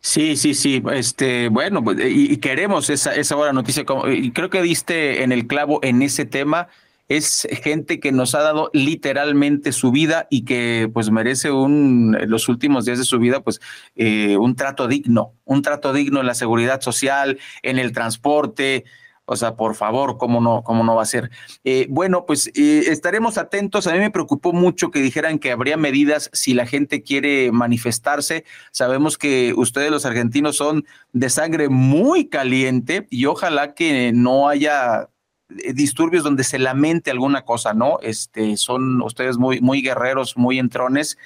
Sí, 0.00 0.36
sí, 0.36 0.54
sí. 0.54 0.82
Este, 0.92 1.48
bueno, 1.48 1.82
pues, 1.82 1.98
y, 2.00 2.36
queremos 2.38 2.88
esa, 2.90 3.14
esa 3.14 3.34
buena 3.36 3.52
noticia. 3.52 3.84
Y 4.10 4.30
creo 4.32 4.50
que 4.50 4.62
diste 4.62 5.22
en 5.22 5.32
el 5.32 5.46
clavo 5.46 5.80
en 5.82 6.02
ese 6.02 6.24
tema. 6.24 6.68
Es 7.08 7.48
gente 7.62 8.00
que 8.00 8.12
nos 8.12 8.34
ha 8.34 8.40
dado 8.40 8.70
literalmente 8.72 9.72
su 9.72 9.90
vida 9.90 10.26
y 10.30 10.44
que 10.44 10.90
pues 10.92 11.10
merece 11.10 11.50
un, 11.50 12.16
los 12.26 12.48
últimos 12.48 12.84
días 12.84 12.98
de 12.98 13.04
su 13.04 13.18
vida, 13.18 13.40
pues 13.40 13.60
eh, 13.96 14.36
un 14.36 14.56
trato 14.56 14.88
digno, 14.88 15.34
un 15.44 15.62
trato 15.62 15.92
digno 15.92 16.20
en 16.20 16.26
la 16.26 16.34
seguridad 16.34 16.80
social, 16.80 17.38
en 17.62 17.78
el 17.78 17.92
transporte, 17.92 18.84
o 19.30 19.36
sea, 19.36 19.56
por 19.56 19.74
favor, 19.74 20.16
¿cómo 20.16 20.40
no, 20.40 20.62
cómo 20.62 20.84
no 20.84 20.96
va 20.96 21.02
a 21.02 21.06
ser? 21.06 21.30
Eh, 21.62 21.86
bueno, 21.90 22.24
pues 22.24 22.46
eh, 22.54 22.84
estaremos 22.86 23.36
atentos. 23.36 23.86
A 23.86 23.92
mí 23.92 23.98
me 23.98 24.10
preocupó 24.10 24.54
mucho 24.54 24.90
que 24.90 25.00
dijeran 25.00 25.38
que 25.38 25.52
habría 25.52 25.76
medidas 25.76 26.30
si 26.32 26.54
la 26.54 26.64
gente 26.64 27.02
quiere 27.02 27.52
manifestarse. 27.52 28.44
Sabemos 28.72 29.18
que 29.18 29.52
ustedes 29.54 29.90
los 29.90 30.06
argentinos 30.06 30.56
son 30.56 30.86
de 31.12 31.28
sangre 31.28 31.68
muy 31.68 32.28
caliente 32.28 33.06
y 33.10 33.26
ojalá 33.26 33.74
que 33.74 34.12
no 34.14 34.48
haya 34.48 35.02
eh, 35.02 35.17
disturbios 35.48 36.24
donde 36.24 36.44
se 36.44 36.58
lamente 36.58 37.10
alguna 37.10 37.42
cosa, 37.42 37.74
¿no? 37.74 37.98
Este, 38.02 38.56
son 38.56 39.00
ustedes 39.02 39.38
muy, 39.38 39.60
muy 39.60 39.82
guerreros, 39.82 40.36
muy 40.36 40.58
entrones. 40.58 41.18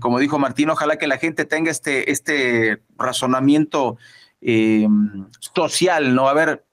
como 0.00 0.18
dijo 0.18 0.38
Martín, 0.38 0.70
ojalá 0.70 0.96
que 0.96 1.06
la 1.06 1.18
gente 1.18 1.44
tenga 1.44 1.70
este, 1.70 2.10
este 2.10 2.82
razonamiento 2.96 3.98
social, 5.40 6.14
¿no? 6.14 6.28
A 6.28 6.34
ver, 6.34 6.64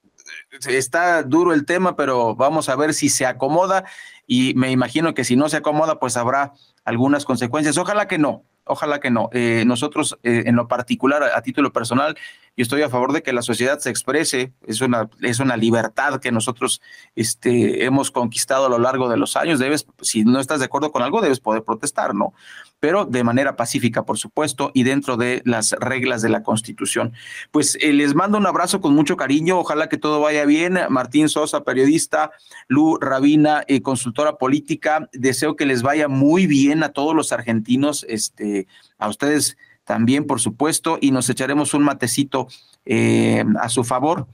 está 0.67 1.23
duro 1.23 1.53
el 1.53 1.65
tema, 1.65 1.95
pero 1.95 2.35
vamos 2.35 2.69
a 2.69 2.75
ver 2.75 2.93
si 2.93 3.09
se 3.09 3.25
acomoda 3.25 3.85
y 4.27 4.53
me 4.55 4.71
imagino 4.71 5.13
que 5.13 5.23
si 5.23 5.35
no 5.35 5.49
se 5.49 5.57
acomoda, 5.57 5.99
pues 5.99 6.17
habrá 6.17 6.53
algunas 6.85 7.25
consecuencias. 7.25 7.77
Ojalá 7.77 8.07
que 8.07 8.17
no, 8.17 8.43
ojalá 8.65 8.99
que 8.99 9.11
no. 9.11 9.29
Eh, 9.33 9.63
nosotros, 9.65 10.17
eh, 10.23 10.43
en 10.45 10.55
lo 10.55 10.67
particular, 10.67 11.23
a, 11.23 11.41
título 11.41 11.71
personal, 11.73 12.15
yo 12.55 12.63
estoy 12.63 12.81
a 12.81 12.89
favor 12.89 13.13
de 13.13 13.23
que 13.23 13.33
la 13.33 13.41
sociedad 13.41 13.79
se 13.79 13.89
exprese. 13.89 14.53
Es 14.65 14.81
una, 14.81 15.09
es 15.21 15.39
una 15.39 15.57
libertad 15.57 16.19
que 16.19 16.31
nosotros 16.31 16.81
este, 17.15 17.85
hemos 17.85 18.11
conquistado 18.11 18.65
a 18.67 18.69
lo 18.69 18.79
largo 18.79 19.09
de 19.09 19.17
los 19.17 19.35
años. 19.35 19.59
Debes, 19.59 19.85
si 20.01 20.23
no 20.23 20.39
estás 20.39 20.59
de 20.59 20.65
acuerdo 20.65 20.91
con 20.91 21.03
algo, 21.03 21.21
debes 21.21 21.39
poder 21.39 21.63
protestar, 21.63 22.13
¿no? 22.13 22.33
Pero 22.83 23.05
de 23.05 23.23
manera 23.23 23.55
pacífica, 23.55 24.03
por 24.03 24.17
supuesto, 24.17 24.69
y 24.73 24.83
dentro 24.83 25.15
de 25.15 25.41
las 25.45 25.71
reglas 25.71 26.21
de 26.21 26.27
la 26.27 26.43
Constitución. 26.43 27.13
Pues 27.49 27.77
eh, 27.79 27.93
les 27.93 28.13
mando 28.13 28.37
un 28.37 28.45
abrazo 28.45 28.81
con 28.81 28.93
mucho 28.93 29.15
cariño, 29.15 29.57
ojalá 29.57 29.87
que 29.87 29.97
todo 29.97 30.19
vaya 30.19 30.43
bien. 30.43 30.77
Martín 30.89 31.29
Sosa, 31.29 31.63
periodista, 31.63 32.31
Lu 32.67 32.97
Rabina, 32.97 33.63
eh, 33.67 33.81
consultora 33.81 34.35
política, 34.35 35.07
deseo 35.13 35.55
que 35.55 35.65
les 35.65 35.81
vaya 35.81 36.09
muy 36.09 36.45
bien 36.45 36.83
a 36.83 36.89
todos 36.89 37.15
los 37.15 37.31
argentinos, 37.31 38.05
este, 38.09 38.67
a 38.97 39.07
ustedes 39.07 39.55
también, 39.85 40.27
por 40.27 40.41
supuesto, 40.41 40.97
y 40.99 41.11
nos 41.11 41.29
echaremos 41.29 41.73
un 41.73 41.83
matecito 41.83 42.49
eh, 42.85 43.45
a 43.61 43.69
su 43.69 43.85
favor, 43.85 44.27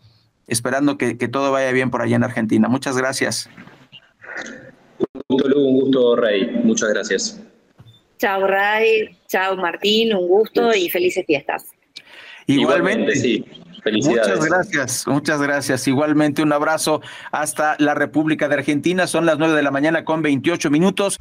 esperando 0.47 0.97
que, 0.97 1.19
que 1.19 1.27
todo 1.27 1.51
vaya 1.51 1.71
bien 1.71 1.91
por 1.91 2.01
allá 2.01 2.15
en 2.15 2.23
Argentina. 2.23 2.67
Muchas 2.67 2.97
gracias. 2.97 3.47
Un 5.13 5.37
gusto, 5.37 5.49
Lu, 5.49 5.67
un 5.67 5.81
gusto, 5.81 6.15
Rey. 6.15 6.49
Muchas 6.63 6.89
gracias. 6.89 7.43
Chao 8.19 8.45
Ray, 8.45 9.17
chao 9.27 9.55
Martín, 9.55 10.13
un 10.13 10.27
gusto 10.27 10.75
y 10.75 10.89
felices 10.89 11.25
fiestas. 11.25 11.71
Igualmente, 12.47 13.15
sí. 13.15 13.45
Muchas 14.03 14.45
gracias, 14.45 15.07
muchas 15.07 15.41
gracias. 15.41 15.87
Igualmente 15.87 16.41
un 16.41 16.51
abrazo 16.51 17.01
hasta 17.31 17.77
la 17.79 17.95
República 17.95 18.49
de 18.49 18.55
Argentina. 18.55 19.07
Son 19.07 19.25
las 19.25 19.37
nueve 19.37 19.55
de 19.55 19.63
la 19.63 19.71
mañana 19.71 20.03
con 20.03 20.21
28 20.21 20.69
minutos. 20.69 21.17